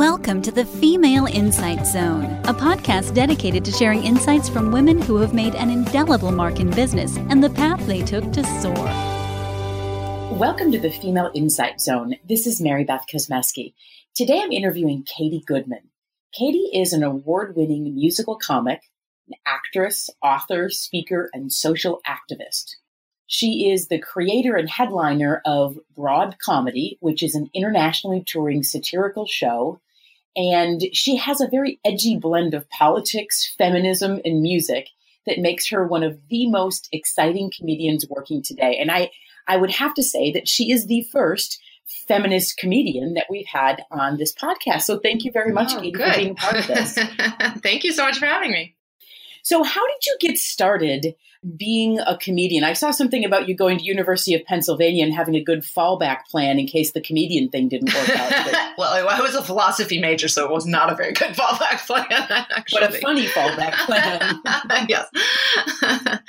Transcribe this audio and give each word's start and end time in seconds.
Welcome 0.00 0.40
to 0.42 0.50
the 0.50 0.64
Female 0.64 1.26
Insight 1.26 1.86
Zone, 1.86 2.24
a 2.44 2.54
podcast 2.54 3.12
dedicated 3.12 3.66
to 3.66 3.70
sharing 3.70 4.02
insights 4.02 4.48
from 4.48 4.72
women 4.72 4.98
who 4.98 5.16
have 5.16 5.34
made 5.34 5.54
an 5.54 5.68
indelible 5.68 6.32
mark 6.32 6.58
in 6.58 6.70
business 6.70 7.18
and 7.18 7.44
the 7.44 7.50
path 7.50 7.86
they 7.86 8.00
took 8.00 8.32
to 8.32 8.42
soar. 8.62 8.86
Welcome 10.38 10.72
to 10.72 10.78
the 10.78 10.90
Female 10.90 11.30
Insight 11.34 11.82
Zone. 11.82 12.14
This 12.26 12.46
is 12.46 12.62
Mary 12.62 12.82
Beth 12.82 13.04
Kosmeski. 13.12 13.74
Today 14.14 14.40
I'm 14.42 14.52
interviewing 14.52 15.04
Katie 15.04 15.44
Goodman. 15.46 15.90
Katie 16.32 16.70
is 16.72 16.94
an 16.94 17.02
award 17.02 17.54
winning 17.54 17.94
musical 17.94 18.36
comic, 18.36 18.80
an 19.28 19.34
actress, 19.44 20.08
author, 20.22 20.70
speaker, 20.70 21.28
and 21.34 21.52
social 21.52 22.00
activist. 22.06 22.76
She 23.26 23.70
is 23.70 23.88
the 23.88 23.98
creator 23.98 24.56
and 24.56 24.70
headliner 24.70 25.42
of 25.44 25.78
Broad 25.94 26.36
Comedy, 26.42 26.96
which 27.00 27.22
is 27.22 27.34
an 27.34 27.50
internationally 27.52 28.24
touring 28.26 28.62
satirical 28.62 29.26
show. 29.26 29.78
And 30.36 30.82
she 30.92 31.16
has 31.16 31.40
a 31.40 31.48
very 31.48 31.80
edgy 31.84 32.16
blend 32.16 32.54
of 32.54 32.68
politics, 32.70 33.54
feminism, 33.58 34.20
and 34.24 34.42
music 34.42 34.88
that 35.26 35.38
makes 35.38 35.68
her 35.68 35.86
one 35.86 36.02
of 36.02 36.18
the 36.28 36.48
most 36.48 36.88
exciting 36.92 37.50
comedians 37.56 38.06
working 38.08 38.42
today. 38.42 38.78
And 38.80 38.90
I, 38.90 39.10
I 39.46 39.56
would 39.56 39.70
have 39.72 39.94
to 39.94 40.02
say 40.02 40.32
that 40.32 40.48
she 40.48 40.72
is 40.72 40.86
the 40.86 41.02
first 41.12 41.60
feminist 42.06 42.56
comedian 42.56 43.14
that 43.14 43.26
we've 43.28 43.46
had 43.46 43.84
on 43.90 44.16
this 44.16 44.32
podcast. 44.32 44.82
So 44.82 44.98
thank 44.98 45.24
you 45.24 45.32
very 45.32 45.52
much, 45.52 45.72
oh, 45.72 45.80
Katie, 45.80 45.92
good. 45.92 46.12
for 46.12 46.18
being 46.18 46.36
part 46.36 46.56
of 46.56 46.66
this. 46.66 46.94
thank 47.62 47.84
you 47.84 47.92
so 47.92 48.04
much 48.04 48.18
for 48.18 48.26
having 48.26 48.52
me. 48.52 48.76
So, 49.42 49.62
how 49.62 49.86
did 49.86 50.06
you 50.06 50.16
get 50.20 50.38
started 50.38 51.14
being 51.56 51.98
a 52.00 52.16
comedian? 52.18 52.64
I 52.64 52.74
saw 52.74 52.90
something 52.90 53.24
about 53.24 53.48
you 53.48 53.54
going 53.54 53.78
to 53.78 53.84
University 53.84 54.34
of 54.34 54.44
Pennsylvania 54.44 55.04
and 55.04 55.14
having 55.14 55.34
a 55.34 55.42
good 55.42 55.60
fallback 55.60 56.26
plan 56.30 56.58
in 56.58 56.66
case 56.66 56.92
the 56.92 57.00
comedian 57.00 57.48
thing 57.48 57.68
didn't 57.68 57.94
work 57.94 58.08
out. 58.10 58.30
well, 58.78 59.08
I 59.08 59.20
was 59.20 59.34
a 59.34 59.42
philosophy 59.42 60.00
major, 60.00 60.28
so 60.28 60.44
it 60.44 60.50
was 60.50 60.66
not 60.66 60.92
a 60.92 60.96
very 60.96 61.12
good 61.12 61.30
fallback 61.34 61.86
plan. 61.86 62.06
Actually. 62.10 62.80
But 62.80 62.94
a 62.94 62.98
funny 62.98 63.26
fallback 63.26 63.74
plan. 63.86 64.86
yes. 64.88 66.20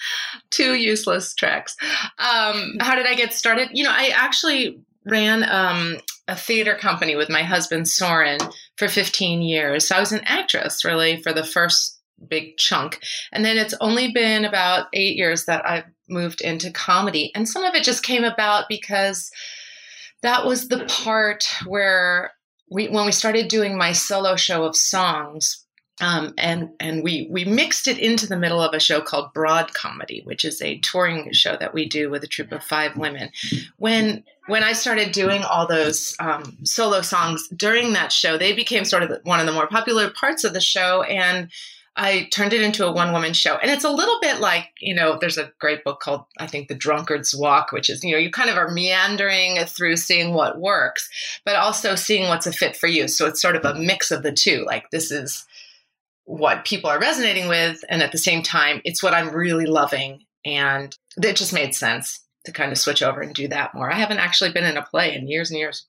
Two 0.49 0.73
useless 0.75 1.33
tracks. 1.35 1.75
Um, 2.17 2.77
how 2.79 2.95
did 2.95 3.05
I 3.05 3.15
get 3.15 3.33
started? 3.33 3.69
You 3.73 3.83
know, 3.83 3.91
I 3.93 4.11
actually 4.15 4.81
ran 5.05 5.43
um, 5.49 5.97
a 6.27 6.35
theater 6.35 6.75
company 6.75 7.15
with 7.15 7.29
my 7.29 7.43
husband 7.43 7.87
Soren 7.87 8.37
for 8.77 8.87
15 8.87 9.41
years. 9.41 9.87
So 9.87 9.95
I 9.95 9.99
was 9.99 10.11
an 10.11 10.21
actress 10.25 10.85
really 10.85 11.21
for 11.21 11.33
the 11.33 11.43
first 11.43 12.00
big 12.27 12.57
chunk. 12.57 12.99
And 13.31 13.43
then 13.43 13.57
it's 13.57 13.75
only 13.81 14.11
been 14.11 14.45
about 14.45 14.87
eight 14.93 15.15
years 15.15 15.45
that 15.45 15.65
I've 15.67 15.85
moved 16.09 16.41
into 16.41 16.71
comedy. 16.71 17.31
And 17.35 17.47
some 17.47 17.63
of 17.63 17.75
it 17.75 17.83
just 17.83 18.03
came 18.03 18.23
about 18.23 18.65
because 18.69 19.31
that 20.21 20.45
was 20.45 20.67
the 20.67 20.85
part 20.85 21.47
where 21.65 22.33
we, 22.69 22.87
when 22.87 23.05
we 23.05 23.11
started 23.11 23.47
doing 23.47 23.77
my 23.77 23.91
solo 23.91 24.35
show 24.35 24.63
of 24.63 24.75
songs, 24.75 25.65
um, 26.01 26.33
and 26.37 26.69
and 26.79 27.03
we 27.03 27.27
we 27.29 27.45
mixed 27.45 27.87
it 27.87 27.99
into 27.99 28.25
the 28.25 28.37
middle 28.37 28.61
of 28.61 28.73
a 28.73 28.79
show 28.79 29.01
called 29.01 29.33
Broad 29.33 29.73
Comedy, 29.73 30.21
which 30.23 30.43
is 30.43 30.61
a 30.61 30.79
touring 30.79 31.31
show 31.31 31.55
that 31.57 31.73
we 31.73 31.87
do 31.87 32.09
with 32.09 32.23
a 32.23 32.27
troupe 32.27 32.51
of 32.51 32.63
five 32.63 32.97
women. 32.97 33.29
When 33.77 34.23
when 34.47 34.63
I 34.63 34.73
started 34.73 35.11
doing 35.11 35.43
all 35.43 35.67
those 35.67 36.15
um, 36.19 36.57
solo 36.63 37.01
songs 37.01 37.47
during 37.55 37.93
that 37.93 38.11
show, 38.11 38.37
they 38.37 38.53
became 38.53 38.83
sort 38.83 39.03
of 39.03 39.11
one 39.23 39.39
of 39.39 39.45
the 39.45 39.51
more 39.51 39.67
popular 39.67 40.09
parts 40.09 40.43
of 40.43 40.53
the 40.53 40.61
show, 40.61 41.03
and 41.03 41.51
I 41.95 42.29
turned 42.31 42.53
it 42.53 42.61
into 42.61 42.87
a 42.87 42.91
one 42.91 43.11
woman 43.11 43.33
show. 43.33 43.55
And 43.57 43.69
it's 43.69 43.83
a 43.83 43.89
little 43.89 44.17
bit 44.21 44.39
like, 44.39 44.69
you 44.79 44.95
know, 44.95 45.17
there's 45.19 45.37
a 45.37 45.51
great 45.59 45.83
book 45.83 45.99
called, 45.99 46.23
I 46.39 46.47
think, 46.47 46.67
The 46.67 46.75
Drunkard's 46.75 47.35
Walk, 47.35 47.71
which 47.71 47.89
is, 47.89 48.03
you 48.03 48.11
know, 48.11 48.17
you 48.17 48.31
kind 48.31 48.49
of 48.49 48.57
are 48.57 48.71
meandering 48.71 49.57
through 49.65 49.97
seeing 49.97 50.33
what 50.33 50.59
works, 50.59 51.09
but 51.43 51.55
also 51.55 51.95
seeing 51.95 52.29
what's 52.29 52.47
a 52.47 52.53
fit 52.53 52.77
for 52.77 52.87
you. 52.87 53.07
So 53.07 53.25
it's 53.27 53.41
sort 53.41 53.57
of 53.57 53.65
a 53.65 53.75
mix 53.75 54.09
of 54.09 54.23
the 54.23 54.31
two. 54.31 54.63
Like, 54.65 54.89
this 54.89 55.11
is 55.11 55.45
what 56.23 56.63
people 56.63 56.89
are 56.89 56.99
resonating 56.99 57.49
with. 57.49 57.83
And 57.89 58.01
at 58.01 58.13
the 58.13 58.17
same 58.17 58.41
time, 58.41 58.81
it's 58.85 59.03
what 59.03 59.13
I'm 59.13 59.35
really 59.35 59.65
loving. 59.65 60.23
And 60.45 60.95
it 61.21 61.35
just 61.35 61.53
made 61.53 61.75
sense 61.75 62.21
to 62.45 62.53
kind 62.53 62.71
of 62.71 62.77
switch 62.77 63.03
over 63.03 63.19
and 63.21 63.35
do 63.35 63.49
that 63.49 63.73
more. 63.73 63.91
I 63.91 63.95
haven't 63.95 64.19
actually 64.19 64.51
been 64.53 64.63
in 64.63 64.77
a 64.77 64.81
play 64.81 65.13
in 65.13 65.27
years 65.27 65.51
and 65.51 65.59
years. 65.59 65.85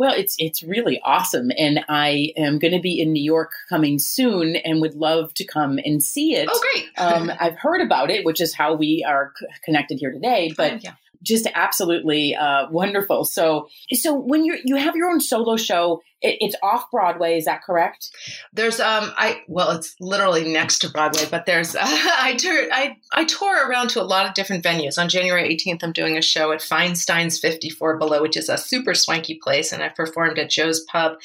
Well, 0.00 0.14
it's 0.16 0.34
it's 0.38 0.62
really 0.62 0.98
awesome, 1.04 1.50
and 1.58 1.84
I 1.86 2.32
am 2.34 2.58
going 2.58 2.72
to 2.72 2.80
be 2.80 2.98
in 2.98 3.12
New 3.12 3.22
York 3.22 3.52
coming 3.68 3.98
soon, 3.98 4.56
and 4.56 4.80
would 4.80 4.94
love 4.94 5.34
to 5.34 5.44
come 5.44 5.78
and 5.84 6.02
see 6.02 6.34
it. 6.36 6.48
Oh, 6.50 6.60
great! 6.72 6.88
um, 6.96 7.30
I've 7.38 7.58
heard 7.58 7.82
about 7.82 8.10
it, 8.10 8.24
which 8.24 8.40
is 8.40 8.54
how 8.54 8.74
we 8.74 9.04
are 9.06 9.34
c- 9.38 9.46
connected 9.62 9.98
here 9.98 10.10
today. 10.10 10.54
But 10.56 10.72
oh, 10.72 10.78
yeah 10.80 10.94
just 11.22 11.46
absolutely 11.54 12.34
uh, 12.34 12.66
wonderful. 12.70 13.26
So, 13.26 13.68
so 13.92 14.14
when 14.14 14.42
you 14.42 14.58
you 14.64 14.76
have 14.76 14.96
your 14.96 15.10
own 15.10 15.20
solo 15.20 15.58
show, 15.58 16.00
it, 16.22 16.38
it's 16.40 16.56
off 16.62 16.90
Broadway. 16.90 17.36
Is 17.38 17.44
that 17.46 17.62
correct? 17.62 18.10
There's 18.52 18.80
um, 18.80 19.12
I 19.16 19.42
well, 19.48 19.70
it's 19.70 19.94
literally 20.00 20.50
next 20.52 20.80
to 20.80 20.90
Broadway, 20.90 21.24
but 21.30 21.46
there's 21.46 21.74
uh, 21.74 21.80
I 21.82 22.36
tour 22.38 22.68
I 22.72 22.96
I 23.12 23.24
tour 23.24 23.68
around 23.68 23.88
to 23.90 24.02
a 24.02 24.04
lot 24.04 24.26
of 24.26 24.34
different 24.34 24.64
venues. 24.64 24.98
On 24.98 25.08
January 25.08 25.54
18th, 25.54 25.82
I'm 25.82 25.92
doing 25.92 26.16
a 26.16 26.22
show 26.22 26.52
at 26.52 26.60
Feinstein's 26.60 27.38
54 27.38 27.98
Below, 27.98 28.22
which 28.22 28.36
is 28.36 28.48
a 28.48 28.58
super 28.58 28.94
swanky 28.94 29.38
place, 29.42 29.72
and 29.72 29.82
I've 29.82 29.94
performed 29.94 30.38
at 30.38 30.50
Joe's 30.50 30.80
Pub 30.80 31.18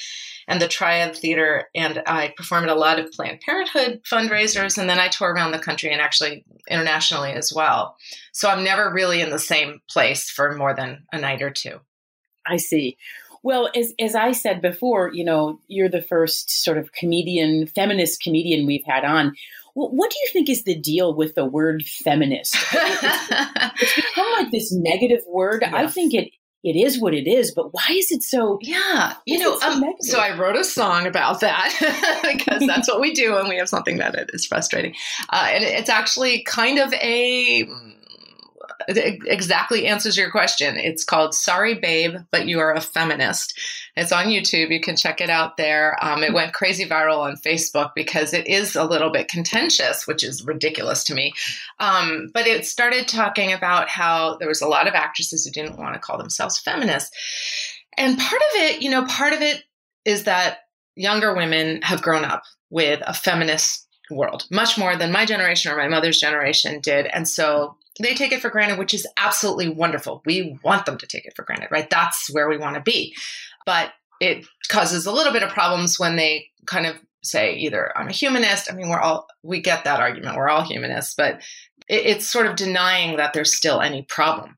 and 0.47 0.61
the 0.61 0.67
Triad 0.67 1.16
Theater, 1.16 1.69
and 1.73 2.03
I 2.06 2.33
perform 2.38 2.66
at 2.66 2.69
a 2.69 2.75
lot 2.75 3.00
of 3.00 3.12
Planned 3.12 3.41
Parenthood 3.41 4.01
fundraisers, 4.09 4.77
and 4.77 4.89
then 4.89 5.00
I 5.00 5.07
tour 5.07 5.31
around 5.31 5.51
the 5.51 5.59
country 5.59 5.91
and 5.91 6.01
actually 6.01 6.45
internationally 6.69 7.31
as 7.31 7.51
well. 7.53 7.97
So 8.31 8.50
I'm 8.50 8.63
never 8.63 8.91
really 8.91 9.22
in 9.22 9.31
the 9.31 9.39
same 9.39 9.81
place 9.89 10.29
for 10.29 10.56
more 10.56 10.75
than 10.75 11.06
a 11.12 11.19
night 11.19 11.41
or 11.41 11.50
two. 11.50 11.79
I 12.47 12.57
see. 12.57 12.97
Well, 13.45 13.69
as, 13.75 13.94
as 14.00 14.16
I 14.16 14.31
said 14.31 14.59
before, 14.59 15.11
you 15.13 15.23
know, 15.23 15.59
you're 15.67 15.88
the 15.88 16.01
first 16.01 16.50
sort 16.50 16.79
of 16.79 16.94
comedian, 16.94 17.67
feminist 17.67 18.23
comedian 18.23 18.66
we've 18.66 18.83
had 18.83 19.06
on. 19.06 19.35
Well, 19.75 19.91
what 19.91 20.09
do 20.09 20.17
you 20.19 20.29
think 20.33 20.50
is 20.50 20.63
the 20.63 20.73
deal 20.73 21.13
with 21.13 21.35
the 21.35 21.45
word 21.45 21.83
feminist? 21.83 22.56
it's, 22.73 23.28
it's 23.81 23.95
become 23.95 24.31
like 24.39 24.50
this 24.50 24.73
negative 24.73 25.19
word. 25.28 25.59
Yes. 25.61 25.73
I 25.75 25.85
think 25.85 26.16
it 26.16 26.31
it 26.63 26.75
is 26.75 27.00
what 27.00 27.13
it 27.13 27.28
is, 27.28 27.51
but 27.51 27.72
why 27.72 27.85
is 27.91 28.11
it 28.11 28.23
so? 28.23 28.57
Yeah, 28.63 29.13
you 29.28 29.38
know. 29.38 29.59
So, 29.59 29.69
um, 29.69 29.83
so, 30.00 30.19
I 30.19 30.35
wrote 30.35 30.56
a 30.56 30.63
song 30.63 31.06
about 31.06 31.41
that 31.41 32.23
because 32.35 32.63
that's 32.67 32.88
what 32.88 33.00
we 33.00 33.13
do 33.13 33.33
when 33.33 33.47
we 33.47 33.57
have 33.57 33.69
something 33.69 34.00
that 34.00 34.31
is 34.33 34.47
frustrating, 34.47 34.95
uh, 35.29 35.50
and 35.51 35.63
it's 35.63 35.89
actually 35.89 36.41
kind 36.41 36.79
of 36.79 36.91
a 36.95 37.69
exactly 38.88 39.88
answers 39.88 40.18
your 40.18 40.31
question. 40.31 40.78
It's 40.78 41.03
called 41.03 41.34
Sorry 41.34 41.73
Babe, 41.73 42.18
but 42.31 42.47
you 42.47 42.59
are 42.59 42.73
a 42.73 42.81
feminist. 42.81 43.59
It's 43.96 44.12
on 44.12 44.28
YouTube. 44.28 44.72
You 44.72 44.81
can 44.81 44.96
check 44.96 45.22
it 45.22 45.29
out 45.29 45.57
there. 45.57 45.97
Um, 46.03 46.23
it 46.23 46.34
went 46.34 46.53
crazy 46.53 46.85
viral 46.85 47.19
on 47.19 47.38
Facebook 47.38 47.91
because 47.95 48.34
it 48.34 48.47
is 48.47 48.75
a 48.75 48.84
little 48.84 49.09
bit 49.09 49.28
contentious, 49.28 50.06
which 50.07 50.24
is 50.24 50.45
ridiculous 50.45 51.03
to 51.06 51.16
me. 51.16 51.34
Um, 51.79 52.29
but 52.34 52.47
it 52.47 52.66
started 52.66 53.07
talking 53.07 53.53
about 53.53 53.90
how 53.90 54.38
there 54.38 54.47
was 54.47 54.62
a 54.62 54.68
lot 54.68 54.88
of 54.88 54.94
actresses 54.94 55.45
who 55.45 55.51
didn't 55.51 55.79
want 55.79 55.94
to 55.94 56.00
call 56.00 56.18
themselves 56.18 56.59
feminists. 56.59 57.12
And 57.97 58.18
part 58.18 58.41
of 58.41 58.62
it, 58.62 58.81
you 58.81 58.90
know, 58.90 59.06
part 59.06 59.34
of 59.34 59.41
it 59.41 59.63
is 60.03 60.25
that 60.25 60.59
younger 60.95 61.35
women 61.35 61.81
have 61.81 62.01
grown 62.01 62.25
up 62.25 62.44
with 62.69 63.01
a 63.06 63.13
feminist 63.13 63.88
world 64.12 64.45
much 64.51 64.78
more 64.78 64.95
than 64.95 65.12
my 65.12 65.25
generation 65.25 65.72
or 65.72 65.78
my 65.78 65.88
mother's 65.88 66.19
generation 66.19 66.79
did. 66.79 67.07
And 67.07 67.28
so 67.28 67.78
they 68.00 68.13
take 68.13 68.31
it 68.31 68.41
for 68.41 68.50
granted, 68.50 68.78
which 68.78 68.94
is 68.94 69.07
absolutely 69.17 69.69
wonderful. 69.69 70.22
We 70.25 70.59
want 70.63 70.85
them 70.85 70.97
to 70.97 71.07
take 71.07 71.25
it 71.25 71.35
for 71.35 71.44
granted, 71.44 71.69
right? 71.72 71.89
That's 71.89 72.29
where 72.33 72.50
we 72.50 72.57
want 72.57 72.75
to 72.75 72.81
be. 72.81 73.16
But 73.66 73.91
it 74.19 74.45
causes 74.67 75.06
a 75.06 75.11
little 75.11 75.33
bit 75.33 75.44
of 75.44 75.50
problems 75.50 76.00
when 76.00 76.16
they 76.16 76.50
kind 76.66 76.85
of 76.85 76.95
say 77.23 77.56
either 77.56 77.91
I'm 77.97 78.07
a 78.07 78.13
humanist. 78.13 78.72
I 78.72 78.75
mean, 78.75 78.89
we're 78.89 79.00
all, 79.00 79.28
we 79.44 79.61
get 79.61 79.83
that 79.83 80.00
argument. 80.00 80.38
We're 80.38 80.50
all 80.50 80.63
humanists, 80.63 81.16
but 81.16 81.41
it, 81.88 82.06
it's 82.06 82.29
sort 82.29 82.45
of 82.45 82.56
denying 82.56 83.17
that 83.17 83.33
there's 83.33 83.56
still 83.56 83.81
any 83.81 84.03
problem. 84.03 84.57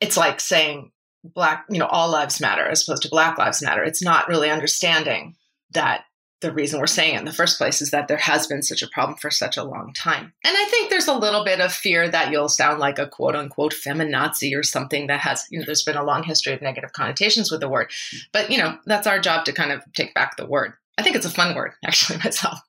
It's 0.00 0.16
like 0.16 0.40
saying 0.40 0.92
black, 1.24 1.64
you 1.70 1.78
know, 1.78 1.86
all 1.86 2.10
lives 2.10 2.40
matter 2.40 2.66
as 2.66 2.86
opposed 2.86 3.02
to 3.02 3.08
black 3.08 3.38
lives 3.38 3.62
matter. 3.62 3.82
It's 3.82 4.02
not 4.02 4.28
really 4.28 4.50
understanding 4.50 5.36
that 5.72 6.04
the 6.40 6.52
reason 6.52 6.78
we're 6.78 6.86
saying 6.86 7.14
it 7.14 7.18
in 7.18 7.24
the 7.24 7.32
first 7.32 7.56
place 7.56 7.80
is 7.80 7.90
that 7.90 8.08
there 8.08 8.18
has 8.18 8.46
been 8.46 8.62
such 8.62 8.82
a 8.82 8.88
problem 8.88 9.16
for 9.18 9.30
such 9.30 9.56
a 9.56 9.64
long 9.64 9.92
time. 9.94 10.32
And 10.44 10.56
I 10.56 10.64
think 10.66 10.90
there's 10.90 11.08
a 11.08 11.16
little 11.16 11.44
bit 11.44 11.60
of 11.60 11.72
fear 11.72 12.08
that 12.10 12.30
you'll 12.30 12.50
sound 12.50 12.78
like 12.78 12.98
a 12.98 13.08
quote 13.08 13.34
unquote 13.34 13.72
feminazi 13.72 14.56
or 14.56 14.62
something 14.62 15.06
that 15.06 15.20
has, 15.20 15.46
you 15.50 15.58
know, 15.58 15.64
there's 15.64 15.84
been 15.84 15.96
a 15.96 16.04
long 16.04 16.22
history 16.22 16.52
of 16.52 16.60
negative 16.60 16.92
connotations 16.92 17.50
with 17.50 17.60
the 17.60 17.68
word. 17.68 17.90
But, 18.32 18.50
you 18.50 18.58
know, 18.58 18.78
that's 18.84 19.06
our 19.06 19.18
job 19.18 19.46
to 19.46 19.52
kind 19.52 19.72
of 19.72 19.82
take 19.94 20.12
back 20.12 20.36
the 20.36 20.46
word. 20.46 20.74
I 20.98 21.02
think 21.02 21.16
it's 21.16 21.26
a 21.26 21.30
fun 21.30 21.54
word, 21.54 21.72
actually, 21.84 22.18
myself. 22.24 22.60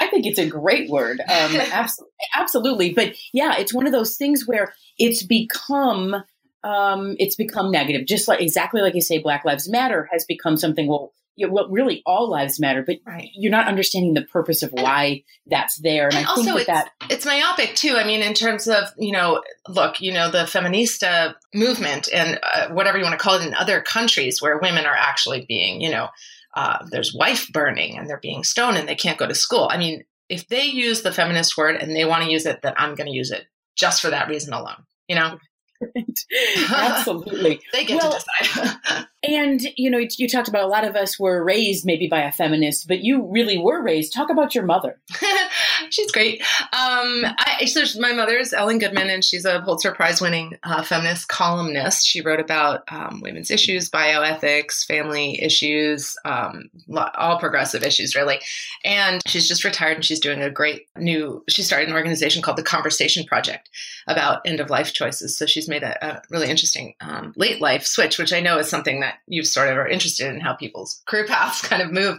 I 0.00 0.06
think 0.06 0.26
it's 0.26 0.38
a 0.38 0.48
great 0.48 0.88
word. 0.88 1.20
Um, 1.20 1.26
absolutely, 1.72 2.14
absolutely. 2.36 2.92
But 2.94 3.16
yeah, 3.32 3.56
it's 3.58 3.74
one 3.74 3.86
of 3.86 3.92
those 3.92 4.16
things 4.16 4.46
where 4.46 4.72
it's 4.98 5.22
become 5.24 6.16
um, 6.62 7.16
it's 7.18 7.36
become 7.36 7.70
negative. 7.70 8.06
Just 8.06 8.28
like 8.28 8.40
exactly 8.40 8.82
like 8.82 8.94
you 8.94 9.00
say, 9.00 9.18
Black 9.18 9.44
Lives 9.44 9.68
Matter 9.68 10.08
has 10.12 10.24
become 10.24 10.56
something. 10.56 10.86
Well, 10.86 11.12
you 11.36 11.46
know, 11.46 11.52
well, 11.52 11.68
really 11.70 12.02
all 12.04 12.28
lives 12.28 12.60
matter, 12.60 12.82
but 12.86 12.96
right. 13.06 13.28
you're 13.34 13.50
not 13.50 13.68
understanding 13.68 14.14
the 14.14 14.22
purpose 14.22 14.62
of 14.62 14.72
why 14.72 15.22
that's 15.46 15.78
there. 15.78 16.06
And, 16.06 16.16
and 16.16 16.26
I 16.26 16.34
think 16.34 16.66
that, 16.66 16.90
that 17.00 17.10
it's 17.10 17.24
myopic 17.24 17.74
too. 17.74 17.96
I 17.96 18.04
mean, 18.04 18.22
in 18.22 18.34
terms 18.34 18.68
of 18.68 18.84
you 18.98 19.12
know, 19.12 19.42
look, 19.68 20.00
you 20.00 20.12
know, 20.12 20.30
the 20.30 20.44
feminista 20.44 21.34
movement 21.54 22.08
and 22.12 22.38
uh, 22.42 22.68
whatever 22.68 22.98
you 22.98 23.04
want 23.04 23.18
to 23.18 23.22
call 23.22 23.40
it 23.40 23.46
in 23.46 23.54
other 23.54 23.80
countries 23.80 24.42
where 24.42 24.58
women 24.58 24.86
are 24.86 24.96
actually 24.96 25.44
being, 25.46 25.80
you 25.80 25.90
know, 25.90 26.08
uh, 26.54 26.84
there's 26.90 27.14
wife 27.14 27.48
burning 27.52 27.96
and 27.96 28.08
they're 28.08 28.18
being 28.18 28.44
stoned 28.44 28.76
and 28.76 28.88
they 28.88 28.94
can't 28.94 29.18
go 29.18 29.26
to 29.26 29.34
school. 29.34 29.68
I 29.70 29.78
mean, 29.78 30.04
if 30.28 30.48
they 30.48 30.64
use 30.64 31.02
the 31.02 31.12
feminist 31.12 31.56
word 31.56 31.76
and 31.76 31.94
they 31.94 32.04
want 32.04 32.24
to 32.24 32.30
use 32.30 32.46
it, 32.46 32.62
then 32.62 32.74
I'm 32.76 32.94
going 32.94 33.08
to 33.08 33.16
use 33.16 33.30
it 33.30 33.46
just 33.76 34.02
for 34.02 34.10
that 34.10 34.28
reason 34.28 34.52
alone. 34.52 34.84
You 35.08 35.16
know? 35.16 35.38
Absolutely. 36.70 37.60
they 37.72 37.84
get 37.84 38.02
well, 38.02 38.12
to 38.12 38.18
decide. 38.18 39.06
and, 39.22 39.60
you 39.76 39.90
know, 39.90 39.98
you 39.98 40.28
talked 40.28 40.48
about 40.48 40.64
a 40.64 40.68
lot 40.68 40.84
of 40.84 40.94
us 40.94 41.18
were 41.18 41.42
raised 41.42 41.84
maybe 41.86 42.06
by 42.06 42.20
a 42.20 42.32
feminist, 42.32 42.86
but 42.86 43.00
you 43.00 43.26
really 43.30 43.58
were 43.58 43.82
raised. 43.82 44.12
Talk 44.12 44.30
about 44.30 44.54
your 44.54 44.64
mother. 44.64 44.98
she's 45.90 46.10
great. 46.12 46.40
Um, 46.72 47.24
I, 47.38 47.64
so 47.66 47.84
my 47.98 48.12
mother 48.12 48.36
is 48.36 48.52
Ellen 48.52 48.78
Goodman, 48.78 49.10
and 49.10 49.24
she's 49.24 49.44
a 49.44 49.60
Pulitzer 49.64 49.92
Prize 49.92 50.20
winning 50.20 50.58
uh, 50.62 50.82
feminist 50.82 51.28
columnist. 51.28 52.06
She 52.06 52.20
wrote 52.20 52.40
about 52.40 52.82
um, 52.88 53.20
women's 53.22 53.50
issues, 53.50 53.90
bioethics, 53.90 54.84
family 54.84 55.42
issues, 55.42 56.16
um, 56.24 56.70
all 57.14 57.38
progressive 57.38 57.82
issues, 57.82 58.14
really. 58.14 58.40
And 58.84 59.22
she's 59.26 59.48
just 59.48 59.64
retired, 59.64 59.96
and 59.96 60.04
she's 60.04 60.20
doing 60.20 60.42
a 60.42 60.50
great 60.50 60.86
new. 60.96 61.42
She 61.48 61.62
started 61.62 61.88
an 61.88 61.94
organization 61.94 62.42
called 62.42 62.58
the 62.58 62.62
Conversation 62.62 63.24
Project 63.24 63.70
about 64.06 64.40
end 64.44 64.60
of 64.60 64.70
life 64.70 64.92
choices. 64.92 65.36
So 65.36 65.46
she's 65.46 65.68
made 65.70 65.82
a, 65.82 66.06
a 66.06 66.22
really 66.28 66.50
interesting 66.50 66.94
um, 67.00 67.32
late 67.36 67.60
life 67.60 67.86
switch, 67.86 68.18
which 68.18 68.32
I 68.32 68.40
know 68.40 68.58
is 68.58 68.68
something 68.68 69.00
that 69.00 69.14
you 69.26 69.42
sort 69.44 69.68
of 69.68 69.76
are 69.78 69.88
interested 69.88 70.26
in 70.26 70.40
how 70.40 70.54
people's 70.54 71.00
career 71.06 71.26
paths 71.26 71.62
kind 71.66 71.80
of 71.80 71.90
move. 71.90 72.18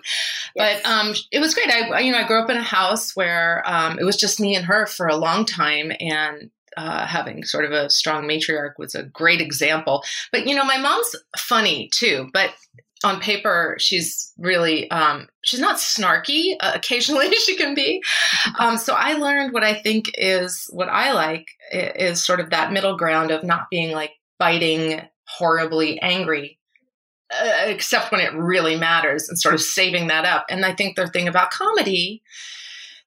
Yes. 0.56 0.81
But 0.81 0.89
um, 0.89 1.13
it 1.31 1.39
was 1.39 1.53
great. 1.53 1.69
I, 1.69 2.00
you 2.00 2.12
know, 2.12 2.18
I 2.18 2.27
grew 2.27 2.42
up 2.42 2.50
in 2.50 2.57
a 2.57 2.63
house 2.63 3.15
where 3.15 3.62
um, 3.65 4.00
it 4.00 4.03
was 4.03 4.18
just 4.18 4.39
me 4.39 4.56
and 4.56 4.65
her 4.65 4.88
for 4.88 5.07
a 5.07 5.15
long 5.15 5.45
time, 5.45 5.92
and 6.00 6.50
uh, 6.77 7.06
having 7.06 7.44
sort 7.44 7.65
of 7.65 7.71
a 7.71 7.89
strong 7.89 8.24
matriarch 8.24 8.74
was 8.77 8.95
a 8.95 9.03
great 9.03 9.42
example. 9.42 10.03
But 10.31 10.48
you 10.48 10.56
know, 10.56 10.63
my 10.63 10.77
mom's 10.77 11.15
funny 11.38 11.89
too, 11.94 12.30
but 12.33 12.53
on 13.03 13.19
paper 13.19 13.75
she's 13.80 14.31
really 14.38 14.89
um, 14.92 15.27
she's 15.44 15.59
not 15.59 15.77
snarky 15.77 16.56
uh, 16.59 16.71
occasionally 16.75 17.31
she 17.31 17.56
can 17.56 17.74
be. 17.74 18.01
Um, 18.59 18.77
so 18.77 18.94
i 18.95 19.13
learned 19.13 19.53
what 19.53 19.63
i 19.63 19.74
think 19.74 20.12
is 20.15 20.69
what 20.71 20.89
i 20.89 21.12
like 21.12 21.48
is 21.71 22.24
sort 22.24 22.39
of 22.39 22.50
that 22.50 22.71
middle 22.71 22.98
ground 22.98 23.31
of 23.31 23.44
not 23.44 23.69
being 23.69 23.92
like 23.92 24.12
biting 24.39 25.01
horribly 25.25 26.00
angry 26.01 26.59
uh, 27.31 27.63
except 27.65 28.12
when 28.12 28.19
it 28.19 28.33
really 28.33 28.75
matters 28.75 29.30
and 29.30 29.39
sort 29.39 29.53
of 29.53 29.62
saving 29.62 30.07
that 30.07 30.25
up. 30.25 30.45
And 30.50 30.65
i 30.65 30.74
think 30.74 30.95
the 30.95 31.07
thing 31.07 31.27
about 31.27 31.51
comedy 31.51 32.21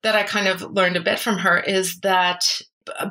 that 0.03 0.15
i 0.15 0.23
kind 0.23 0.49
of 0.49 0.63
learned 0.63 0.97
a 0.97 1.03
bit 1.03 1.19
from 1.19 1.39
her 1.39 1.59
is 1.59 2.01
that 2.01 2.61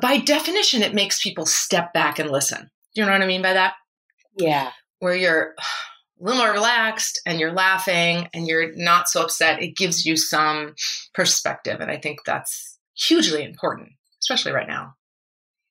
by 0.00 0.18
definition 0.18 0.82
it 0.82 0.94
makes 0.94 1.22
people 1.22 1.46
step 1.46 1.92
back 1.92 2.18
and 2.18 2.30
listen. 2.30 2.70
Do 2.94 3.00
you 3.00 3.06
know 3.06 3.12
what 3.12 3.22
i 3.22 3.26
mean 3.26 3.42
by 3.42 3.52
that? 3.52 3.74
Yeah. 4.36 4.70
Where 4.98 5.14
you're 5.14 5.54
a 6.20 6.24
little 6.24 6.40
more 6.40 6.52
relaxed 6.52 7.20
and 7.26 7.40
you're 7.40 7.52
laughing 7.52 8.28
and 8.32 8.46
you're 8.46 8.74
not 8.76 9.08
so 9.08 9.22
upset, 9.22 9.62
it 9.62 9.76
gives 9.76 10.06
you 10.06 10.16
some 10.16 10.74
perspective. 11.12 11.80
And 11.80 11.90
I 11.90 11.96
think 11.96 12.20
that's 12.24 12.78
hugely 12.94 13.44
important, 13.44 13.90
especially 14.20 14.52
right 14.52 14.68
now. 14.68 14.94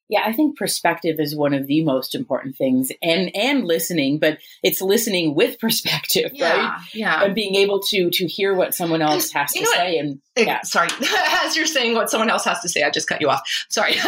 Yeah, 0.09 0.21
I 0.25 0.33
think 0.33 0.57
perspective 0.57 1.15
is 1.19 1.35
one 1.35 1.53
of 1.53 1.67
the 1.67 1.83
most 1.83 2.13
important 2.13 2.55
things 2.55 2.91
and 3.01 3.35
and 3.35 3.63
listening, 3.65 4.19
but 4.19 4.37
it's 4.61 4.81
listening 4.81 5.35
with 5.35 5.59
perspective, 5.59 6.31
yeah, 6.33 6.55
right? 6.55 6.81
Yeah. 6.93 7.23
And 7.23 7.35
being 7.35 7.55
able 7.55 7.79
to 7.89 8.09
to 8.09 8.27
hear 8.27 8.53
what 8.53 8.73
someone 8.73 9.01
else 9.01 9.31
has 9.31 9.53
to 9.53 9.65
say 9.65 9.97
and 9.97 10.19
yeah. 10.35 10.61
Sorry. 10.63 10.89
As 11.43 11.55
you're 11.55 11.67
saying 11.67 11.93
what 11.93 12.09
someone 12.09 12.29
else 12.29 12.45
has 12.45 12.59
to 12.61 12.69
say, 12.69 12.83
I 12.83 12.89
just 12.89 13.07
cut 13.07 13.21
you 13.21 13.29
off. 13.29 13.41
Sorry. 13.69 13.93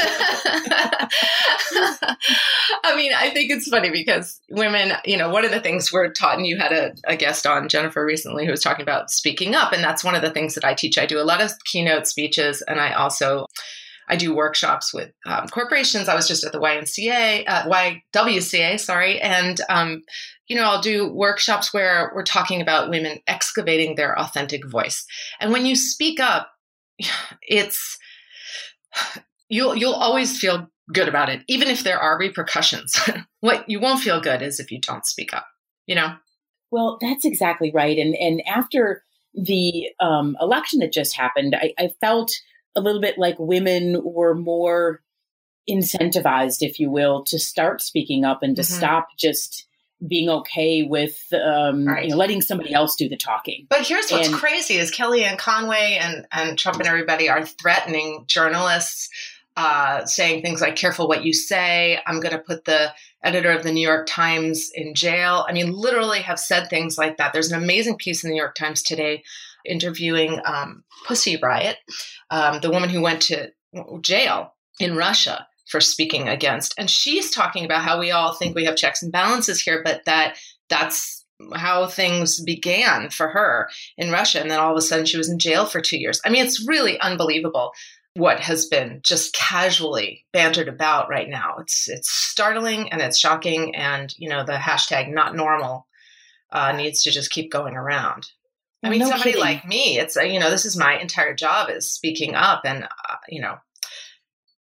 I 2.84 2.96
mean, 2.96 3.12
I 3.16 3.30
think 3.32 3.52
it's 3.52 3.68
funny 3.68 3.92
because 3.92 4.40
women, 4.50 4.94
you 5.06 5.18
know, 5.18 5.30
one 5.30 5.46
of 5.46 5.52
the 5.52 5.60
things 5.60 5.94
we're 5.94 6.12
taught, 6.12 6.38
and 6.38 6.48
you 6.48 6.58
had 6.58 6.72
a, 6.72 6.96
a 7.06 7.16
guest 7.16 7.46
on, 7.46 7.70
Jennifer, 7.70 8.04
recently, 8.04 8.46
who 8.46 8.52
was 8.52 8.62
talking 8.62 8.82
about 8.82 9.12
speaking 9.12 9.54
up. 9.54 9.72
And 9.72 9.84
that's 9.84 10.04
one 10.04 10.16
of 10.16 10.24
the 10.24 10.32
things 10.32 10.56
that 10.56 10.66
I 10.66 10.74
teach. 10.74 10.98
I 10.98 11.06
do 11.06 11.20
a 11.20 11.24
lot 11.24 11.42
of 11.42 11.52
keynote 11.64 12.08
speeches, 12.08 12.64
and 12.64 12.80
I 12.80 12.94
also 12.94 13.46
I 14.08 14.16
do 14.16 14.36
workshops 14.36 14.94
with 14.94 15.12
um, 15.26 15.48
corporations. 15.48 16.08
I 16.08 16.16
was 16.16 16.28
just 16.28 16.44
at 16.44 16.52
the 16.52 16.60
YNCA, 16.60 17.44
uh, 17.48 17.64
YWCA, 17.64 18.80
sorry, 18.80 19.20
and 19.20 19.60
um, 19.70 20.04
you 20.48 20.56
know 20.56 20.64
I'll 20.64 20.82
do 20.82 21.12
workshops 21.12 21.74
where 21.74 22.12
we're 22.14 22.24
talking 22.24 22.62
about 22.62 22.90
women 22.90 23.20
excavating 23.28 23.96
their 23.96 24.18
authentic 24.20 24.66
voice. 24.66 25.06
And 25.40 25.52
when 25.52 25.66
you 25.66 25.76
speak 25.76 26.20
up, 26.20 26.52
it's 27.42 27.98
you'll 29.50 29.76
you'll 29.76 29.94
always 29.94 30.40
feel 30.40 30.70
good 30.94 31.08
about 31.08 31.30
it, 31.30 31.42
even 31.48 31.68
if 31.68 31.84
there 31.84 32.00
are 32.00 32.18
repercussions. 32.18 33.00
what 33.40 33.68
you 33.70 33.80
won't 33.80 34.02
feel 34.02 34.22
good 34.22 34.42
is 34.42 34.60
if 34.60 34.72
you 34.72 34.80
don't 34.80 35.06
speak 35.06 35.34
up. 35.34 35.48
You 35.88 35.96
know. 35.96 36.16
Well, 36.72 36.98
that's 37.00 37.26
exactly 37.26 37.72
right. 37.74 37.98
And 37.98 38.16
and 38.16 38.42
after 38.48 39.04
the 39.34 39.90
um, 40.00 40.38
election 40.40 40.80
that 40.80 40.94
just 40.94 41.16
happened, 41.16 41.56
I, 41.56 41.74
I 41.78 41.90
felt 42.00 42.32
a 42.76 42.82
little 42.82 43.02
bit 43.02 43.18
like 43.18 43.40
women 43.40 44.02
were 44.04 44.36
more 44.36 45.02
incentivized, 45.70 46.58
if 46.62 46.80
you 46.80 46.90
will, 46.90 47.24
to 47.26 47.40
start 47.40 47.82
speaking 47.82 48.24
up 48.24 48.44
and 48.44 48.56
to 48.56 48.62
mm-hmm. 48.62 48.76
stop 48.76 49.08
just 49.18 49.68
being 50.06 50.30
okay 50.30 50.84
with 50.84 51.34
um, 51.34 51.88
right. 51.88 52.04
you 52.04 52.10
know, 52.10 52.18
letting 52.18 52.42
somebody 52.42 52.74
else 52.74 52.96
do 52.96 53.10
the 53.10 53.18
talking. 53.18 53.66
But 53.70 53.88
here's 53.88 54.12
what's 54.12 54.28
and, 54.28 54.36
crazy 54.36 54.76
is 54.76 54.92
Kellyanne 54.92 55.38
Conway 55.38 55.98
and, 56.00 56.28
and 56.32 56.58
Trump 56.58 56.80
and 56.80 56.88
everybody 56.88 57.30
are 57.30 57.46
threatening 57.46 58.26
journalists, 58.28 59.10
uh, 59.56 60.06
saying 60.06 60.42
things 60.42 60.62
like, 60.62 60.76
careful 60.76 61.08
what 61.08 61.24
you 61.24 61.34
say. 61.34 62.00
I'm 62.06 62.20
going 62.20 62.34
to 62.34 62.40
put 62.40 62.66
the 62.66 62.94
editor 63.24 63.52
of 63.52 63.64
the 63.64 63.72
New 63.72 63.88
York 63.88 64.06
Times 64.06 64.70
in 64.76 64.94
jail. 64.94 65.46
I 65.48 65.54
mean, 65.54 65.72
literally 65.72 66.20
have 66.20 66.40
said 66.40 66.70
things 66.70 66.98
like 66.98 67.18
that. 67.18 67.32
There's 67.32 67.52
an 67.52 67.64
amazing 67.64 67.98
piece 67.98 68.24
in 68.24 68.30
the 68.30 68.34
New 68.34 68.42
York 68.42 68.56
Times 68.56 68.84
today 68.84 69.24
interviewing 69.66 70.40
um, 70.46 70.84
Pussy 71.08 71.38
Riot, 71.38 71.78
um, 72.30 72.60
the 72.62 72.72
woman 72.72 72.90
who 72.90 73.02
went 73.02 73.22
to 73.24 73.52
jail 74.02 74.54
in 74.80 74.96
Russia 74.96 75.48
for 75.68 75.82
speaking 75.82 76.30
against. 76.30 76.74
And 76.78 76.90
she's 76.90 77.32
talking 77.32 77.66
about 77.66 77.84
how 77.84 78.00
we 78.00 78.12
all 78.12 78.34
think 78.34 78.56
we 78.56 78.66
have 78.66 78.76
checks 78.76 79.02
and 79.02 79.12
balances 79.12 79.62
here, 79.62 79.82
but 79.84 80.06
that 80.06 80.38
that's 80.70 81.26
how 81.54 81.88
things 81.88 82.40
began 82.42 83.10
for 83.10 83.28
her 83.28 83.70
in 83.98 84.12
Russia. 84.12 84.40
And 84.40 84.50
then 84.50 84.60
all 84.60 84.72
of 84.72 84.78
a 84.78 84.82
sudden 84.82 85.06
she 85.06 85.18
was 85.18 85.30
in 85.30 85.40
jail 85.40 85.66
for 85.66 85.82
two 85.82 85.98
years. 85.98 86.22
I 86.26 86.30
mean, 86.30 86.46
it's 86.46 86.66
really 86.68 87.00
unbelievable 87.00 87.74
what 88.16 88.40
has 88.40 88.66
been 88.68 89.02
just 89.04 89.34
casually 89.34 90.26
bantered 90.32 90.70
about 90.70 91.10
right 91.10 91.28
now. 91.28 91.56
It's 91.60 91.90
it's 91.90 92.10
startling 92.10 92.92
and 92.92 93.02
it's 93.02 93.20
shocking. 93.20 93.76
And 93.76 94.14
you 94.18 94.30
know, 94.30 94.46
the 94.46 94.54
hashtag 94.54 95.14
not 95.14 95.36
normal 95.36 95.88
uh, 96.52 96.72
needs 96.72 97.04
to 97.04 97.12
just 97.12 97.32
keep 97.32 97.52
going 97.52 97.76
around. 97.76 98.28
I 98.86 98.90
mean, 98.90 99.00
no 99.00 99.10
somebody 99.10 99.32
kidding. 99.32 99.42
like 99.42 99.66
me, 99.66 99.98
it's, 99.98 100.18
uh, 100.18 100.22
you 100.22 100.40
know, 100.40 100.50
this 100.50 100.66
is 100.66 100.78
my 100.78 100.98
entire 100.98 101.34
job 101.34 101.70
is 101.70 101.92
speaking 101.92 102.36
up 102.36 102.62
and, 102.66 102.84
uh, 102.84 103.16
you 103.28 103.42
know, 103.42 103.56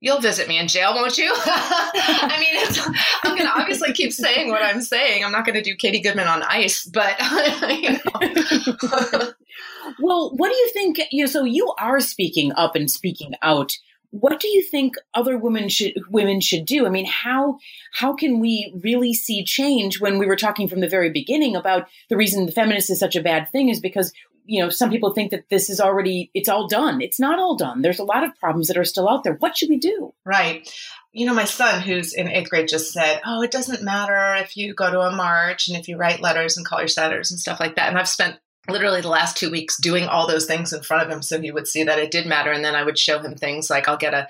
you'll 0.04 0.20
visit 0.20 0.50
me 0.50 0.60
in 0.60 0.68
jail, 0.68 0.94
won't 0.94 1.18
you? 1.18 1.32
I 1.36 2.36
mean, 2.38 2.62
it's, 2.68 2.88
I'm 3.24 3.38
going 3.38 3.50
to 3.50 3.60
obviously 3.60 3.94
keep 3.94 4.12
saying 4.12 4.50
what 4.50 4.62
I'm 4.62 4.82
saying. 4.82 5.24
I'm 5.24 5.32
not 5.32 5.46
going 5.46 5.56
to 5.56 5.62
do 5.62 5.76
Katie 5.78 6.02
Goodman 6.02 6.28
on 6.28 6.44
ice, 6.44 6.86
but, 6.86 7.18
you 7.82 7.92
know. 7.94 9.32
well, 10.02 10.32
what 10.36 10.50
do 10.50 10.56
you 10.56 10.70
think? 10.74 11.00
You 11.12 11.24
know, 11.24 11.32
so 11.32 11.46
you 11.46 11.74
are 11.80 12.02
speaking 12.02 12.52
up 12.58 12.76
and 12.76 12.92
speaking 12.92 13.32
out 13.42 13.72
what 14.14 14.40
do 14.40 14.48
you 14.48 14.62
think 14.62 14.94
other 15.16 15.40
women 15.40 15.70
should 15.70 15.94
women 16.08 16.40
should 16.40 16.66
do? 16.66 16.86
I 16.86 16.90
mean, 16.90 17.08
how 17.08 17.58
how 17.92 18.14
can 18.14 18.40
we 18.40 18.72
really 18.84 19.12
see 19.16 19.44
change 19.44 20.00
when 20.00 20.20
we 20.20 20.28
were 20.28 20.36
talking 20.36 20.68
from 20.68 20.82
the 20.82 20.88
very 20.88 21.10
beginning 21.10 21.56
about 21.56 21.88
the 22.10 22.16
reason 22.16 22.46
the 22.46 22.52
feminist 22.52 22.92
is 22.92 23.00
such 23.00 23.16
a 23.16 23.24
bad 23.24 23.52
thing 23.52 23.70
is 23.70 23.80
because 23.80 24.14
you 24.46 24.62
know 24.62 24.70
some 24.70 24.92
people 24.92 25.16
think 25.16 25.32
that 25.32 25.50
this 25.50 25.68
is 25.68 25.80
already 25.80 26.30
it's 26.36 26.48
all 26.48 26.68
done. 26.68 27.02
It's 27.02 27.20
not 27.20 27.40
all 27.40 27.56
done. 27.56 27.82
There's 27.82 27.98
a 27.98 28.04
lot 28.04 28.24
of 28.24 28.38
problems 28.40 28.68
that 28.68 28.78
are 28.78 28.86
still 28.86 29.10
out 29.10 29.24
there. 29.24 29.34
What 29.34 29.58
should 29.58 29.70
we 29.70 29.80
do? 29.80 30.14
Right. 30.24 30.72
You 31.12 31.26
know, 31.26 31.34
my 31.34 31.46
son, 31.46 31.82
who's 31.82 32.14
in 32.14 32.28
eighth 32.28 32.52
grade, 32.52 32.68
just 32.68 32.94
said, 32.94 33.20
"Oh, 33.26 33.42
it 33.42 33.50
doesn't 33.50 33.82
matter 33.82 34.36
if 34.36 34.56
you 34.56 34.76
go 34.76 34.92
to 34.92 35.02
a 35.02 35.16
march 35.16 35.68
and 35.70 35.78
if 35.78 35.88
you 35.88 35.98
write 35.98 36.22
letters 36.22 36.56
and 36.56 36.66
call 36.68 36.80
your 36.80 36.88
senators 36.88 37.32
and 37.32 37.40
stuff 37.40 37.60
like 37.60 37.78
that." 37.78 37.90
And 37.90 37.98
I've 37.98 38.08
spent 38.08 38.38
literally 38.70 39.02
the 39.02 39.10
last 39.10 39.38
two 39.38 39.52
weeks 39.52 39.78
doing 39.80 40.06
all 40.06 40.28
those 40.28 40.46
things 40.46 40.72
in 40.72 40.82
front 40.82 41.04
of 41.04 41.10
him 41.10 41.22
so 41.22 41.40
he 41.40 41.52
would 41.52 41.68
see 41.68 41.84
that 41.84 42.00
it 42.00 42.12
did 42.12 42.26
matter. 42.26 42.52
And 42.52 42.64
then 42.64 42.76
i 42.76 42.84
would 42.84 42.98
show 42.98 43.20
him 43.20 43.36
things 43.36 43.70
like 43.70 43.88
i'll 43.88 43.98
get 43.98 44.14
a 44.14 44.28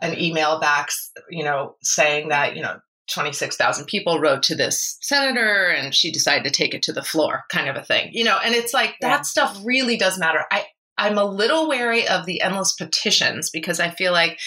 an 0.00 0.18
email 0.18 0.60
back 0.60 0.90
you 1.28 1.44
know 1.44 1.74
saying 1.82 2.28
that 2.28 2.56
you 2.56 2.62
know 2.62 2.80
26,000 3.12 3.86
people 3.86 4.20
wrote 4.20 4.42
to 4.42 4.54
this 4.54 4.98
senator 5.00 5.66
and 5.66 5.94
she 5.94 6.12
decided 6.12 6.44
to 6.44 6.50
take 6.50 6.74
it 6.74 6.82
to 6.82 6.92
the 6.92 7.02
floor 7.02 7.44
kind 7.50 7.68
of 7.68 7.74
a 7.76 7.82
thing 7.82 8.10
you 8.12 8.22
know? 8.22 8.38
And 8.44 8.54
it's 8.54 8.74
like 8.74 8.96
yeah. 9.00 9.08
that 9.08 9.26
stuff 9.26 9.58
really 9.64 9.96
does 9.96 10.18
matter. 10.18 10.44
I 10.50 10.66
i'm 10.98 11.16
a 11.16 11.24
little 11.24 11.68
wary 11.68 12.06
of 12.06 12.26
the 12.26 12.42
endless 12.42 12.74
petitions 12.74 13.50
because 13.50 13.80
i 13.80 13.88
feel 13.88 14.12
like 14.12 14.38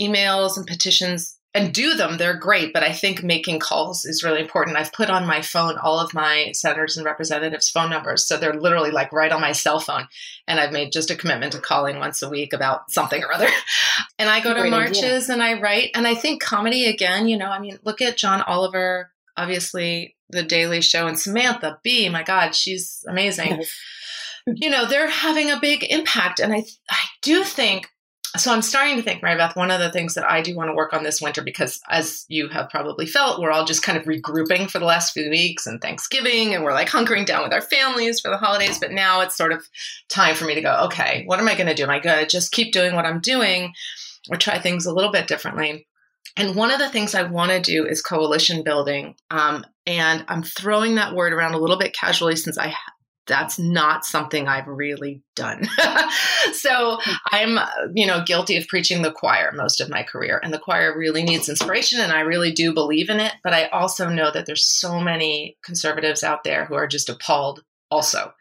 emails 0.00 0.56
and 0.56 0.66
petitions 0.66 1.37
and 1.54 1.72
do 1.72 1.94
them 1.94 2.18
they're 2.18 2.36
great 2.36 2.72
but 2.72 2.82
i 2.82 2.92
think 2.92 3.22
making 3.22 3.58
calls 3.58 4.04
is 4.04 4.22
really 4.22 4.40
important 4.40 4.76
i've 4.76 4.92
put 4.92 5.08
on 5.08 5.26
my 5.26 5.40
phone 5.40 5.78
all 5.78 5.98
of 5.98 6.12
my 6.12 6.50
senators 6.52 6.96
and 6.96 7.06
representatives 7.06 7.70
phone 7.70 7.90
numbers 7.90 8.26
so 8.26 8.36
they're 8.36 8.60
literally 8.60 8.90
like 8.90 9.12
right 9.12 9.32
on 9.32 9.40
my 9.40 9.52
cell 9.52 9.80
phone 9.80 10.06
and 10.46 10.60
i've 10.60 10.72
made 10.72 10.92
just 10.92 11.10
a 11.10 11.16
commitment 11.16 11.52
to 11.52 11.58
calling 11.58 11.98
once 11.98 12.22
a 12.22 12.28
week 12.28 12.52
about 12.52 12.90
something 12.90 13.22
or 13.22 13.32
other 13.32 13.48
and 14.18 14.28
i 14.28 14.40
go 14.40 14.52
to 14.52 14.68
marches 14.68 15.30
idea. 15.30 15.32
and 15.32 15.42
i 15.42 15.58
write 15.58 15.90
and 15.94 16.06
i 16.06 16.14
think 16.14 16.42
comedy 16.42 16.84
again 16.84 17.26
you 17.26 17.36
know 17.36 17.48
i 17.48 17.58
mean 17.58 17.78
look 17.82 18.02
at 18.02 18.16
john 18.16 18.42
oliver 18.42 19.10
obviously 19.38 20.16
The 20.30 20.42
Daily 20.42 20.82
Show 20.82 21.06
and 21.06 21.18
Samantha 21.18 21.78
Bee. 21.82 22.08
My 22.08 22.22
God, 22.22 22.54
she's 22.54 23.04
amazing. 23.08 23.58
Yes. 23.58 23.70
you 24.46 24.68
know, 24.68 24.86
they're 24.86 25.08
having 25.08 25.50
a 25.50 25.60
big 25.60 25.86
impact. 25.88 26.40
And 26.40 26.52
I, 26.52 26.64
I 26.90 27.04
do 27.22 27.44
think 27.44 27.88
so 28.40 28.52
I'm 28.52 28.62
starting 28.62 28.96
to 28.96 29.02
think, 29.02 29.22
Mary 29.22 29.36
Beth, 29.36 29.56
one 29.56 29.70
of 29.70 29.80
the 29.80 29.90
things 29.90 30.14
that 30.14 30.28
I 30.30 30.42
do 30.42 30.56
want 30.56 30.68
to 30.68 30.74
work 30.74 30.92
on 30.92 31.02
this 31.02 31.20
winter, 31.20 31.42
because 31.42 31.80
as 31.88 32.24
you 32.28 32.48
have 32.48 32.70
probably 32.70 33.06
felt, 33.06 33.40
we're 33.40 33.50
all 33.50 33.64
just 33.64 33.82
kind 33.82 33.96
of 33.96 34.04
regrouping 34.04 34.70
for 34.70 34.78
the 34.78 34.84
last 34.84 35.12
few 35.12 35.30
weeks 35.30 35.66
and 35.66 35.80
Thanksgiving, 35.80 36.54
and 36.54 36.64
we're 36.64 36.72
like 36.72 36.88
hunkering 36.88 37.26
down 37.26 37.42
with 37.42 37.52
our 37.52 37.60
families 37.60 38.20
for 38.20 38.30
the 38.30 38.36
holidays. 38.36 38.78
But 38.78 38.92
now 38.92 39.20
it's 39.20 39.36
sort 39.36 39.52
of 39.52 39.66
time 40.08 40.34
for 40.34 40.44
me 40.44 40.54
to 40.54 40.62
go, 40.62 40.84
okay, 40.86 41.24
what 41.26 41.38
am 41.38 41.48
I 41.48 41.54
going 41.54 41.68
to 41.68 41.74
do? 41.74 41.84
Am 41.84 41.90
I 41.90 42.00
going 42.00 42.18
to 42.18 42.26
just 42.26 42.52
keep 42.52 42.72
doing 42.72 42.94
what 42.94 43.06
I'm 43.06 43.20
doing 43.20 43.72
or 44.30 44.36
try 44.36 44.58
things 44.58 44.86
a 44.86 44.92
little 44.92 45.12
bit 45.12 45.26
differently? 45.26 45.86
And 46.36 46.54
one 46.54 46.70
of 46.70 46.78
the 46.78 46.88
things 46.88 47.14
I 47.14 47.24
want 47.24 47.50
to 47.50 47.60
do 47.60 47.84
is 47.84 48.00
coalition 48.00 48.62
building. 48.62 49.16
Um, 49.30 49.64
and 49.86 50.24
I'm 50.28 50.42
throwing 50.42 50.94
that 50.94 51.14
word 51.14 51.32
around 51.32 51.54
a 51.54 51.58
little 51.58 51.78
bit 51.78 51.94
casually 51.94 52.36
since 52.36 52.58
I 52.58 52.72
that's 53.28 53.58
not 53.58 54.04
something 54.04 54.48
I've 54.48 54.66
really 54.66 55.22
done. 55.36 55.68
so 56.52 56.98
I'm, 57.30 57.58
you 57.94 58.06
know, 58.06 58.24
guilty 58.24 58.56
of 58.56 58.66
preaching 58.66 59.02
the 59.02 59.12
choir 59.12 59.52
most 59.54 59.80
of 59.80 59.90
my 59.90 60.02
career. 60.02 60.40
And 60.42 60.52
the 60.52 60.58
choir 60.58 60.96
really 60.98 61.22
needs 61.22 61.48
inspiration 61.48 62.00
and 62.00 62.10
I 62.10 62.20
really 62.20 62.50
do 62.50 62.72
believe 62.72 63.10
in 63.10 63.20
it. 63.20 63.34
But 63.44 63.52
I 63.52 63.66
also 63.66 64.08
know 64.08 64.30
that 64.32 64.46
there's 64.46 64.66
so 64.66 64.98
many 64.98 65.56
conservatives 65.62 66.24
out 66.24 66.42
there 66.42 66.64
who 66.64 66.74
are 66.74 66.88
just 66.88 67.08
appalled 67.08 67.62
also. 67.90 68.32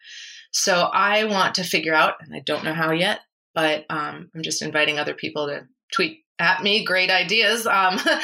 So 0.52 0.90
I 0.92 1.26
want 1.26 1.56
to 1.56 1.64
figure 1.64 1.94
out, 1.94 2.16
and 2.22 2.34
I 2.34 2.40
don't 2.40 2.64
know 2.64 2.74
how 2.74 2.92
yet, 2.92 3.20
but 3.54 3.86
um, 3.90 4.32
I'm 4.34 4.42
just 4.42 4.62
inviting 4.62 4.98
other 4.98 5.14
people 5.14 5.48
to 5.48 5.68
tweet 5.94 6.24
at 6.40 6.64
me 6.64 6.84
great 6.84 7.10
ideas. 7.12 7.68
Um, 7.68 7.94
um, 8.08 8.22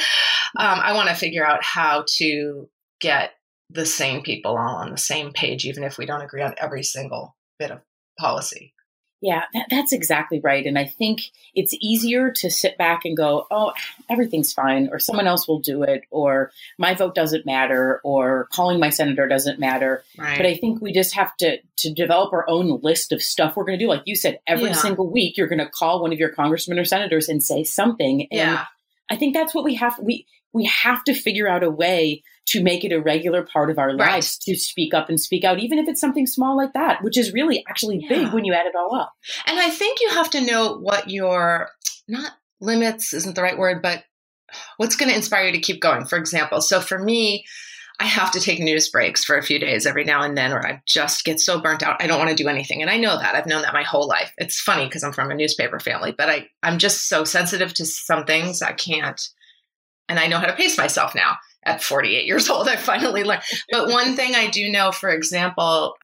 I 0.56 0.94
want 0.94 1.10
to 1.10 1.14
figure 1.14 1.46
out 1.46 1.62
how 1.62 2.04
to 2.16 2.68
get 3.00 3.32
the 3.74 3.86
same 3.86 4.22
people 4.22 4.52
all 4.52 4.76
on 4.76 4.90
the 4.90 4.96
same 4.96 5.32
page, 5.32 5.66
even 5.66 5.84
if 5.84 5.98
we 5.98 6.06
don't 6.06 6.22
agree 6.22 6.42
on 6.42 6.54
every 6.58 6.82
single 6.82 7.36
bit 7.58 7.70
of 7.70 7.80
policy. 8.18 8.72
Yeah, 9.20 9.44
that, 9.54 9.68
that's 9.70 9.94
exactly 9.94 10.38
right. 10.40 10.66
And 10.66 10.78
I 10.78 10.84
think 10.84 11.22
it's 11.54 11.74
easier 11.80 12.30
to 12.30 12.50
sit 12.50 12.76
back 12.76 13.06
and 13.06 13.16
go, 13.16 13.46
oh, 13.50 13.72
everything's 14.10 14.52
fine, 14.52 14.90
or 14.92 14.98
someone 14.98 15.26
else 15.26 15.48
will 15.48 15.60
do 15.60 15.82
it, 15.82 16.02
or 16.10 16.52
my 16.78 16.94
vote 16.94 17.14
doesn't 17.14 17.46
matter, 17.46 18.02
or 18.04 18.48
calling 18.52 18.78
my 18.78 18.90
senator 18.90 19.26
doesn't 19.26 19.58
matter. 19.58 20.04
Right. 20.18 20.36
But 20.36 20.44
I 20.44 20.56
think 20.56 20.82
we 20.82 20.92
just 20.92 21.14
have 21.14 21.34
to, 21.38 21.56
to 21.78 21.94
develop 21.94 22.34
our 22.34 22.46
own 22.50 22.80
list 22.82 23.12
of 23.12 23.22
stuff 23.22 23.56
we're 23.56 23.64
going 23.64 23.78
to 23.78 23.84
do. 23.84 23.88
Like 23.88 24.02
you 24.04 24.14
said, 24.14 24.40
every 24.46 24.68
yeah. 24.68 24.74
single 24.74 25.10
week, 25.10 25.38
you're 25.38 25.48
going 25.48 25.58
to 25.58 25.70
call 25.70 26.02
one 26.02 26.12
of 26.12 26.18
your 26.18 26.28
congressmen 26.28 26.78
or 26.78 26.84
senators 26.84 27.30
and 27.30 27.42
say 27.42 27.64
something. 27.64 28.28
And 28.30 28.50
yeah. 28.50 28.66
I 29.10 29.16
think 29.16 29.34
that's 29.34 29.54
what 29.54 29.64
we 29.64 29.76
have. 29.76 29.98
We, 29.98 30.26
we 30.52 30.66
have 30.66 31.02
to 31.04 31.14
figure 31.14 31.48
out 31.48 31.64
a 31.64 31.70
way 31.70 32.22
to 32.46 32.62
make 32.62 32.84
it 32.84 32.92
a 32.92 33.00
regular 33.00 33.42
part 33.42 33.70
of 33.70 33.78
our 33.78 33.88
right. 33.88 34.12
lives 34.12 34.38
to 34.38 34.54
speak 34.54 34.92
up 34.92 35.08
and 35.08 35.20
speak 35.20 35.44
out, 35.44 35.58
even 35.58 35.78
if 35.78 35.88
it's 35.88 36.00
something 36.00 36.26
small 36.26 36.56
like 36.56 36.72
that, 36.74 37.02
which 37.02 37.16
is 37.16 37.32
really 37.32 37.64
actually 37.68 38.00
yeah. 38.02 38.08
big 38.08 38.32
when 38.32 38.44
you 38.44 38.52
add 38.52 38.66
it 38.66 38.76
all 38.76 38.94
up. 38.94 39.12
And 39.46 39.58
I 39.58 39.70
think 39.70 40.00
you 40.00 40.10
have 40.10 40.30
to 40.30 40.40
know 40.40 40.78
what 40.78 41.10
your 41.10 41.70
not 42.06 42.32
limits 42.60 43.14
isn't 43.14 43.34
the 43.34 43.42
right 43.42 43.58
word, 43.58 43.82
but 43.82 44.04
what's 44.76 44.96
going 44.96 45.08
to 45.10 45.16
inspire 45.16 45.46
you 45.46 45.52
to 45.52 45.60
keep 45.60 45.80
going. 45.80 46.04
For 46.04 46.18
example, 46.18 46.60
so 46.60 46.80
for 46.80 46.98
me, 46.98 47.44
I 48.00 48.06
have 48.06 48.32
to 48.32 48.40
take 48.40 48.58
news 48.58 48.88
breaks 48.88 49.24
for 49.24 49.38
a 49.38 49.42
few 49.42 49.58
days 49.60 49.86
every 49.86 50.04
now 50.04 50.22
and 50.22 50.36
then, 50.36 50.52
or 50.52 50.66
I 50.66 50.82
just 50.84 51.24
get 51.24 51.38
so 51.38 51.60
burnt 51.60 51.82
out. 51.82 52.02
I 52.02 52.08
don't 52.08 52.18
want 52.18 52.30
to 52.30 52.42
do 52.42 52.48
anything. 52.48 52.82
And 52.82 52.90
I 52.90 52.96
know 52.96 53.16
that. 53.16 53.36
I've 53.36 53.46
known 53.46 53.62
that 53.62 53.72
my 53.72 53.84
whole 53.84 54.08
life. 54.08 54.32
It's 54.36 54.60
funny 54.60 54.86
because 54.86 55.04
I'm 55.04 55.12
from 55.12 55.30
a 55.30 55.34
newspaper 55.34 55.78
family, 55.78 56.12
but 56.16 56.28
I, 56.28 56.48
I'm 56.62 56.78
just 56.78 57.08
so 57.08 57.24
sensitive 57.24 57.72
to 57.74 57.86
some 57.86 58.24
things 58.24 58.62
I 58.62 58.72
can't. 58.72 59.20
And 60.08 60.18
I 60.18 60.26
know 60.26 60.38
how 60.38 60.46
to 60.46 60.54
pace 60.54 60.76
myself 60.76 61.14
now 61.14 61.36
at 61.64 61.82
48 61.82 62.26
years 62.26 62.48
old. 62.48 62.68
I 62.68 62.76
finally 62.76 63.24
learned. 63.24 63.42
But 63.70 63.88
one 63.90 64.16
thing 64.16 64.34
I 64.34 64.48
do 64.48 64.70
know, 64.70 64.92
for 64.92 65.10
example, 65.10 65.94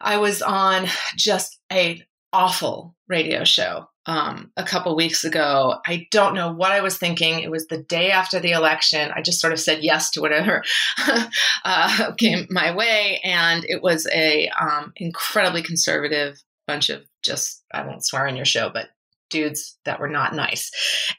I 0.00 0.18
was 0.18 0.42
on 0.42 0.86
just 1.16 1.58
a 1.72 2.02
awful 2.32 2.94
radio 3.08 3.44
show 3.44 3.88
um, 4.06 4.50
a 4.56 4.64
couple 4.64 4.94
weeks 4.96 5.24
ago. 5.24 5.76
I 5.86 6.06
don't 6.10 6.34
know 6.34 6.52
what 6.52 6.72
I 6.72 6.80
was 6.80 6.96
thinking. 6.96 7.40
It 7.40 7.50
was 7.50 7.66
the 7.66 7.82
day 7.82 8.10
after 8.10 8.40
the 8.40 8.52
election. 8.52 9.10
I 9.14 9.22
just 9.22 9.40
sort 9.40 9.52
of 9.52 9.60
said 9.60 9.82
yes 9.82 10.10
to 10.12 10.20
whatever 10.20 10.64
uh, 11.64 12.12
came 12.16 12.46
my 12.50 12.74
way, 12.74 13.20
and 13.22 13.64
it 13.68 13.82
was 13.82 14.06
a 14.12 14.48
um, 14.60 14.92
incredibly 14.96 15.62
conservative 15.62 16.42
bunch 16.66 16.90
of 16.90 17.02
just 17.22 17.64
I 17.72 17.86
won't 17.86 18.04
swear 18.04 18.26
on 18.26 18.36
your 18.36 18.44
show, 18.44 18.70
but 18.72 18.88
dudes 19.30 19.76
that 19.84 20.00
were 20.00 20.08
not 20.08 20.34
nice, 20.34 20.70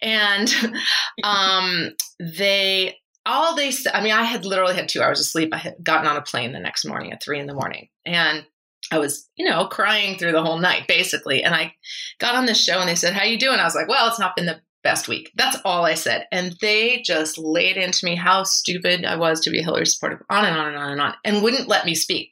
and 0.02 0.54
um, 1.24 1.92
they 2.20 2.96
all 3.30 3.56
they 3.56 3.72
I 3.94 4.02
mean, 4.02 4.14
I 4.14 4.24
had 4.24 4.46
literally 4.46 4.76
had 4.76 4.90
two 4.90 5.02
hours 5.02 5.20
of 5.20 5.26
sleep. 5.26 5.54
I 5.54 5.58
had 5.58 5.76
gotten 5.84 6.08
on 6.08 6.18
a 6.18 6.22
plane 6.22 6.52
the 6.52 6.60
next 6.60 6.86
morning 6.86 7.14
at 7.14 7.24
three 7.24 7.40
in 7.40 7.48
the 7.48 7.54
morning. 7.54 7.90
And 8.06 8.46
I 8.92 9.00
was, 9.00 9.30
you 9.36 9.48
know, 9.48 9.68
crying 9.68 10.18
through 10.18 10.32
the 10.32 10.44
whole 10.44 10.58
night, 10.58 10.88
basically. 10.88 11.44
And 11.44 11.54
I 11.54 11.74
got 12.20 12.36
on 12.36 12.46
this 12.46 12.64
show 12.64 12.80
and 12.80 12.90
they 12.90 12.96
said, 12.96 13.14
How 13.14 13.24
you 13.24 13.38
doing? 13.38 13.60
I 13.60 13.66
was 13.66 13.76
like, 13.76 13.88
Well, 13.88 14.08
it's 14.08 14.20
not 14.20 14.36
been 14.36 14.46
the 14.46 14.62
best 14.84 15.08
week. 15.08 15.32
That's 15.36 15.58
all 15.66 15.86
I 15.86 15.94
said. 15.94 16.26
And 16.32 16.56
they 16.62 17.02
just 17.06 17.38
laid 17.38 17.76
into 17.76 18.06
me 18.06 18.16
how 18.16 18.44
stupid 18.44 19.06
I 19.06 19.18
was 19.18 19.42
to 19.42 19.50
be 19.50 19.62
Hillary 19.62 19.86
supportive, 19.86 20.26
on 20.30 20.46
and 20.46 20.56
on 20.56 20.68
and 20.70 20.78
on 20.78 20.92
and 20.94 21.02
on, 21.02 21.14
and 21.26 21.44
wouldn't 21.44 21.68
let 21.68 21.86
me 21.86 21.96
speak. 21.96 22.32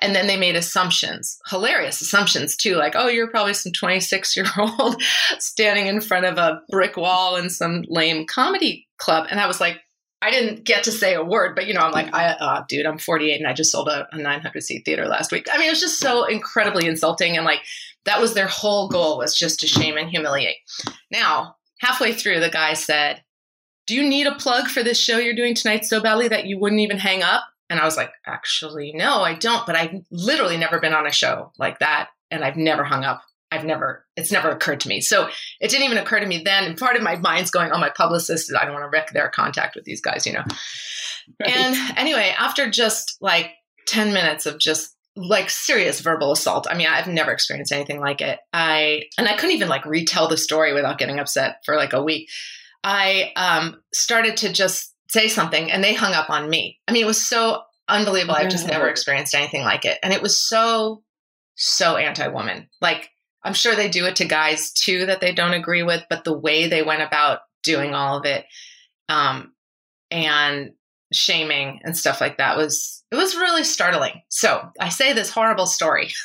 And 0.00 0.14
then 0.14 0.26
they 0.26 0.36
made 0.36 0.54
assumptions, 0.54 1.38
hilarious 1.48 2.00
assumptions 2.00 2.56
too, 2.56 2.76
like, 2.76 2.94
oh, 2.96 3.08
you're 3.08 3.30
probably 3.30 3.54
some 3.54 3.72
26 3.72 4.36
year 4.36 4.46
old 4.56 5.02
standing 5.38 5.86
in 5.86 6.00
front 6.00 6.24
of 6.24 6.38
a 6.38 6.62
brick 6.70 6.96
wall 6.96 7.36
in 7.36 7.50
some 7.50 7.84
lame 7.88 8.26
comedy 8.26 8.86
club. 8.98 9.26
And 9.30 9.40
I 9.40 9.46
was 9.46 9.60
like, 9.60 9.80
I 10.20 10.30
didn't 10.30 10.64
get 10.64 10.84
to 10.84 10.92
say 10.92 11.14
a 11.14 11.22
word, 11.22 11.54
but 11.54 11.66
you 11.66 11.74
know, 11.74 11.80
I'm 11.80 11.92
like, 11.92 12.12
I, 12.12 12.30
uh, 12.30 12.64
dude, 12.68 12.86
I'm 12.86 12.98
48 12.98 13.38
and 13.38 13.46
I 13.46 13.52
just 13.52 13.70
sold 13.70 13.88
a, 13.88 14.08
a 14.10 14.18
900 14.18 14.60
seat 14.62 14.84
theater 14.84 15.06
last 15.06 15.30
week. 15.30 15.46
I 15.50 15.58
mean, 15.58 15.68
it 15.68 15.70
was 15.70 15.80
just 15.80 16.00
so 16.00 16.24
incredibly 16.24 16.88
insulting. 16.88 17.36
And 17.36 17.46
like, 17.46 17.60
that 18.04 18.20
was 18.20 18.34
their 18.34 18.48
whole 18.48 18.88
goal 18.88 19.18
was 19.18 19.36
just 19.36 19.60
to 19.60 19.68
shame 19.68 19.96
and 19.96 20.10
humiliate. 20.10 20.56
Now, 21.10 21.56
halfway 21.80 22.12
through, 22.12 22.40
the 22.40 22.50
guy 22.50 22.74
said, 22.74 23.22
do 23.86 23.94
you 23.94 24.02
need 24.02 24.26
a 24.26 24.34
plug 24.34 24.68
for 24.68 24.82
this 24.82 24.98
show 24.98 25.18
you're 25.18 25.34
doing 25.34 25.54
tonight 25.54 25.84
so 25.84 26.00
badly 26.00 26.28
that 26.28 26.46
you 26.46 26.58
wouldn't 26.58 26.80
even 26.80 26.98
hang 26.98 27.22
up? 27.22 27.44
And 27.70 27.78
I 27.78 27.84
was 27.84 27.96
like, 27.96 28.10
actually, 28.26 28.92
no, 28.94 29.22
I 29.22 29.34
don't. 29.34 29.66
But 29.66 29.76
I've 29.76 30.02
literally 30.10 30.56
never 30.56 30.80
been 30.80 30.94
on 30.94 31.06
a 31.06 31.12
show 31.12 31.52
like 31.58 31.78
that. 31.78 32.08
And 32.30 32.44
I've 32.44 32.56
never 32.56 32.84
hung 32.84 33.04
up 33.04 33.22
I've 33.50 33.64
never, 33.64 34.04
it's 34.16 34.32
never 34.32 34.50
occurred 34.50 34.80
to 34.80 34.88
me. 34.88 35.00
So 35.00 35.28
it 35.60 35.70
didn't 35.70 35.84
even 35.84 35.98
occur 35.98 36.20
to 36.20 36.26
me 36.26 36.42
then. 36.44 36.64
And 36.64 36.76
part 36.76 36.96
of 36.96 37.02
my 37.02 37.16
mind's 37.16 37.50
going, 37.50 37.70
oh, 37.72 37.78
my 37.78 37.90
publicist, 37.90 38.52
I 38.54 38.64
don't 38.64 38.74
want 38.74 38.84
to 38.84 38.90
wreck 38.90 39.12
their 39.12 39.30
contact 39.30 39.74
with 39.74 39.84
these 39.84 40.00
guys, 40.00 40.26
you 40.26 40.34
know? 40.34 40.44
Right. 41.40 41.56
And 41.56 41.98
anyway, 41.98 42.34
after 42.38 42.70
just 42.70 43.16
like 43.20 43.50
10 43.86 44.12
minutes 44.12 44.46
of 44.46 44.58
just 44.58 44.94
like 45.16 45.50
serious 45.50 46.00
verbal 46.00 46.32
assault. 46.32 46.68
I 46.70 46.74
mean, 46.74 46.86
I've 46.86 47.08
never 47.08 47.32
experienced 47.32 47.72
anything 47.72 48.00
like 48.00 48.20
it. 48.20 48.38
I, 48.52 49.04
and 49.18 49.26
I 49.26 49.34
couldn't 49.34 49.56
even 49.56 49.68
like 49.68 49.84
retell 49.84 50.28
the 50.28 50.36
story 50.36 50.72
without 50.72 50.98
getting 50.98 51.18
upset 51.18 51.56
for 51.64 51.74
like 51.74 51.92
a 51.92 52.02
week. 52.02 52.28
I 52.84 53.32
um, 53.34 53.82
started 53.92 54.36
to 54.38 54.52
just 54.52 54.94
say 55.08 55.28
something 55.28 55.72
and 55.72 55.82
they 55.82 55.94
hung 55.94 56.12
up 56.12 56.30
on 56.30 56.48
me. 56.48 56.78
I 56.86 56.92
mean, 56.92 57.02
it 57.02 57.06
was 57.06 57.20
so 57.20 57.62
unbelievable. 57.88 58.34
I've 58.34 58.50
just 58.50 58.68
never 58.68 58.88
experienced 58.88 59.34
anything 59.34 59.62
like 59.62 59.84
it. 59.84 59.98
And 60.02 60.12
it 60.12 60.22
was 60.22 60.38
so, 60.38 61.02
so 61.56 61.96
anti 61.96 62.28
woman. 62.28 62.68
Like, 62.80 63.10
I'm 63.44 63.54
sure 63.54 63.74
they 63.74 63.88
do 63.88 64.06
it 64.06 64.16
to 64.16 64.24
guys 64.24 64.72
too 64.72 65.06
that 65.06 65.20
they 65.20 65.32
don't 65.32 65.54
agree 65.54 65.82
with, 65.82 66.04
but 66.10 66.24
the 66.24 66.36
way 66.36 66.66
they 66.66 66.82
went 66.82 67.02
about 67.02 67.40
doing 67.62 67.94
all 67.94 68.18
of 68.18 68.24
it 68.24 68.44
um, 69.08 69.52
and 70.10 70.72
shaming 71.12 71.80
and 71.84 71.96
stuff 71.96 72.20
like 72.20 72.38
that 72.38 72.56
was 72.56 73.02
it 73.10 73.16
was 73.16 73.34
really 73.34 73.64
startling. 73.64 74.22
So 74.28 74.68
I 74.80 74.90
say 74.90 75.12
this 75.12 75.30
horrible 75.30 75.66
story 75.66 76.10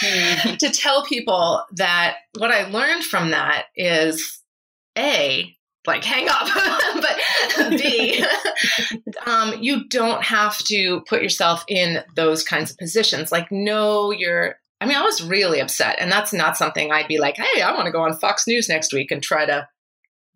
to 0.00 0.70
tell 0.72 1.04
people 1.06 1.64
that 1.76 2.16
what 2.38 2.50
I 2.50 2.68
learned 2.68 3.04
from 3.04 3.30
that 3.30 3.66
is 3.76 4.42
a 4.98 5.56
like 5.86 6.04
hang 6.04 6.28
up 6.28 6.46
but 6.94 7.70
b 7.70 8.24
um, 9.26 9.54
you 9.60 9.88
don't 9.88 10.22
have 10.22 10.56
to 10.58 11.00
put 11.08 11.22
yourself 11.22 11.64
in 11.66 12.02
those 12.14 12.44
kinds 12.44 12.70
of 12.70 12.78
positions 12.78 13.32
like 13.32 13.50
know 13.50 14.12
your 14.12 14.56
I 14.82 14.86
mean, 14.86 14.96
I 14.96 15.02
was 15.02 15.22
really 15.22 15.60
upset. 15.60 15.96
And 16.00 16.10
that's 16.10 16.32
not 16.32 16.56
something 16.56 16.90
I'd 16.90 17.06
be 17.06 17.18
like, 17.18 17.36
hey, 17.36 17.62
I 17.62 17.72
want 17.72 17.86
to 17.86 17.92
go 17.92 18.02
on 18.02 18.18
Fox 18.18 18.48
News 18.48 18.68
next 18.68 18.92
week 18.92 19.12
and 19.12 19.22
try 19.22 19.46
to 19.46 19.68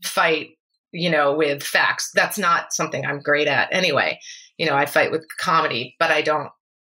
fight, 0.05 0.51
you 0.93 1.11
know, 1.11 1.35
with 1.35 1.65
facts. 1.65 2.13
That's 2.15 2.39
not 2.39 2.73
something 2.73 3.05
I'm 3.05 3.19
great 3.19 3.49
at 3.49 3.69
anyway. 3.73 4.21
You 4.57 4.67
know, 4.67 4.77
I 4.77 4.87
fight 4.87 5.11
with 5.11 5.27
comedy, 5.41 5.97
but 5.99 6.13
I 6.13 6.23
don't 6.23 6.51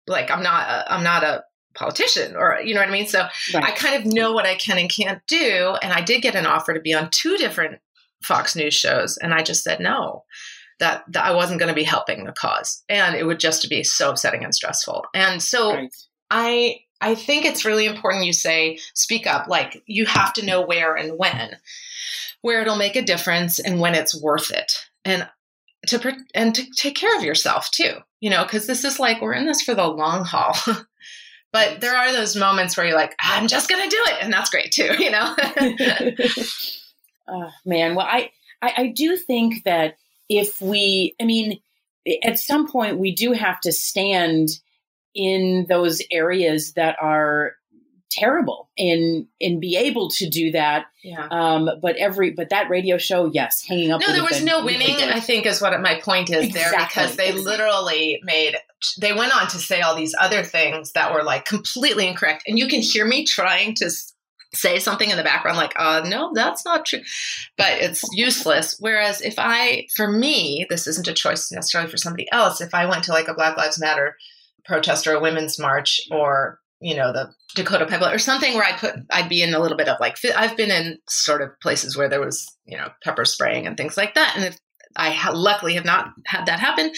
like 0.05 0.29
I'm 0.29 0.43
not 0.43 0.69
a, 0.69 0.93
I'm 0.93 1.03
not 1.03 1.23
a 1.23 1.43
politician 1.73 2.35
or 2.35 2.59
you 2.63 2.75
know 2.75 2.81
what 2.81 2.89
I 2.89 2.91
mean? 2.91 3.07
So 3.07 3.25
right. 3.55 3.63
I 3.63 3.71
kind 3.71 3.95
of 3.95 4.13
know 4.13 4.31
what 4.31 4.45
I 4.45 4.53
can 4.53 4.77
and 4.77 4.89
can't 4.89 5.21
do. 5.27 5.75
And 5.81 5.91
I 5.91 6.01
did 6.01 6.21
get 6.21 6.35
an 6.35 6.45
offer 6.45 6.75
to 6.75 6.79
be 6.79 6.93
on 6.93 7.09
two 7.11 7.35
different 7.37 7.79
Fox 8.23 8.55
News 8.55 8.75
shows. 8.75 9.17
And 9.17 9.33
I 9.33 9.41
just 9.41 9.63
said 9.63 9.79
no. 9.79 10.23
That, 10.79 11.03
that 11.09 11.25
I 11.25 11.31
wasn't 11.31 11.59
going 11.59 11.67
to 11.67 11.75
be 11.75 11.83
helping 11.83 12.23
the 12.23 12.31
cause, 12.31 12.85
and 12.87 13.13
it 13.13 13.25
would 13.25 13.41
just 13.41 13.69
be 13.69 13.83
so 13.83 14.11
upsetting 14.11 14.45
and 14.45 14.55
stressful. 14.55 15.03
And 15.13 15.43
so 15.43 15.73
right. 15.73 15.93
I 16.31 16.79
I 17.01 17.15
think 17.15 17.45
it's 17.45 17.65
really 17.65 17.85
important 17.85 18.25
you 18.25 18.33
say, 18.33 18.79
speak 18.93 19.25
up. 19.25 19.47
Like 19.47 19.83
you 19.85 20.05
have 20.05 20.33
to 20.33 20.45
know 20.45 20.61
where 20.61 20.95
and 20.95 21.17
when, 21.17 21.57
where 22.41 22.61
it'll 22.61 22.75
make 22.75 22.95
a 22.95 23.01
difference 23.01 23.59
and 23.59 23.79
when 23.79 23.95
it's 23.95 24.19
worth 24.21 24.51
it. 24.51 24.73
And 25.05 25.27
to 25.87 26.13
and 26.33 26.53
to 26.55 26.69
take 26.71 26.95
care 26.95 27.15
of 27.17 27.23
yourself 27.23 27.71
too 27.71 27.93
you 28.19 28.29
know 28.29 28.43
because 28.43 28.67
this 28.67 28.83
is 28.83 28.99
like 28.99 29.21
we're 29.21 29.33
in 29.33 29.45
this 29.45 29.61
for 29.61 29.73
the 29.73 29.87
long 29.87 30.25
haul 30.25 30.55
but 31.53 31.79
there 31.81 31.95
are 31.95 32.11
those 32.11 32.35
moments 32.35 32.75
where 32.75 32.85
you're 32.85 32.95
like 32.95 33.15
i'm 33.21 33.47
just 33.47 33.69
gonna 33.69 33.89
do 33.89 34.03
it 34.07 34.17
and 34.21 34.33
that's 34.33 34.49
great 34.49 34.71
too 34.71 34.93
you 34.99 35.09
know 35.09 35.35
oh, 37.29 37.49
man 37.65 37.95
well 37.95 38.07
I, 38.09 38.31
I 38.61 38.73
i 38.77 38.87
do 38.87 39.15
think 39.15 39.63
that 39.63 39.95
if 40.27 40.61
we 40.61 41.15
i 41.21 41.25
mean 41.25 41.59
at 42.23 42.39
some 42.39 42.69
point 42.69 42.99
we 42.99 43.13
do 43.13 43.31
have 43.31 43.59
to 43.61 43.71
stand 43.71 44.49
in 45.15 45.65
those 45.69 46.01
areas 46.11 46.73
that 46.73 46.95
are 47.01 47.53
terrible 48.11 48.69
and 48.77 49.27
and 49.39 49.61
be 49.61 49.77
able 49.77 50.09
to 50.09 50.29
do 50.29 50.51
that. 50.51 50.85
Yeah. 51.03 51.27
Um, 51.29 51.69
but 51.81 51.95
every 51.97 52.31
but 52.31 52.49
that 52.49 52.69
radio 52.69 52.97
show, 52.97 53.25
yes, 53.25 53.63
hanging 53.67 53.91
up. 53.91 54.01
No, 54.01 54.11
there 54.11 54.23
was 54.23 54.43
no 54.43 54.65
winning. 54.65 54.95
I 54.95 55.19
think 55.19 55.45
is 55.45 55.61
what 55.61 55.79
my 55.81 55.99
point 55.99 56.29
is 56.29 56.47
exactly. 56.47 56.59
there 56.59 56.87
because 56.87 57.15
they 57.15 57.29
exactly. 57.29 57.51
literally 57.51 58.19
made. 58.23 58.55
They 58.99 59.13
went 59.13 59.35
on 59.35 59.47
to 59.49 59.57
say 59.57 59.81
all 59.81 59.95
these 59.95 60.15
other 60.19 60.43
things 60.43 60.93
that 60.93 61.13
were 61.13 61.23
like 61.23 61.45
completely 61.45 62.07
incorrect, 62.07 62.43
and 62.47 62.57
you 62.57 62.67
can 62.67 62.81
hear 62.81 63.05
me 63.05 63.25
trying 63.25 63.75
to 63.75 63.89
say 64.51 64.79
something 64.79 65.11
in 65.11 65.17
the 65.17 65.23
background 65.23 65.57
like 65.57 65.73
uh 65.75 66.01
no 66.07 66.31
that's 66.33 66.65
not 66.65 66.83
true 66.83 67.01
but 67.55 67.73
it's 67.73 68.03
useless 68.13 68.75
whereas 68.79 69.21
if 69.21 69.35
i 69.37 69.85
for 69.95 70.11
me 70.11 70.65
this 70.71 70.87
isn't 70.87 71.07
a 71.07 71.13
choice 71.13 71.51
necessarily 71.51 71.87
for 71.87 71.97
somebody 71.97 72.27
else 72.31 72.59
if 72.59 72.73
i 72.73 72.83
went 72.87 73.03
to 73.03 73.11
like 73.11 73.27
a 73.27 73.33
black 73.35 73.55
lives 73.57 73.79
matter 73.79 74.17
protest 74.69 75.07
or 75.07 75.15
a 75.15 75.19
women's 75.19 75.59
march 75.59 75.99
or 76.11 76.59
you 76.79 76.95
know 76.95 77.11
the 77.11 77.33
Dakota 77.55 77.85
Pipeline 77.85 78.13
or 78.13 78.19
something 78.19 78.53
where 78.53 78.63
I'd 78.63 78.79
put 78.79 78.95
I'd 79.09 79.27
be 79.27 79.41
in 79.41 79.53
a 79.53 79.59
little 79.59 79.75
bit 79.75 79.89
of 79.89 79.99
like 79.99 80.17
I've 80.35 80.55
been 80.55 80.71
in 80.71 80.99
sort 81.09 81.41
of 81.41 81.49
places 81.61 81.97
where 81.97 82.07
there 82.07 82.21
was 82.21 82.47
you 82.65 82.77
know 82.77 82.87
pepper 83.03 83.25
spraying 83.25 83.67
and 83.67 83.75
things 83.75 83.97
like 83.97 84.15
that 84.15 84.33
and 84.35 84.45
if 84.45 84.59
I 84.95 85.11
ha- 85.11 85.33
luckily 85.33 85.75
have 85.75 85.85
not 85.85 86.11
had 86.25 86.45
that 86.45 86.59
happen 86.59 86.91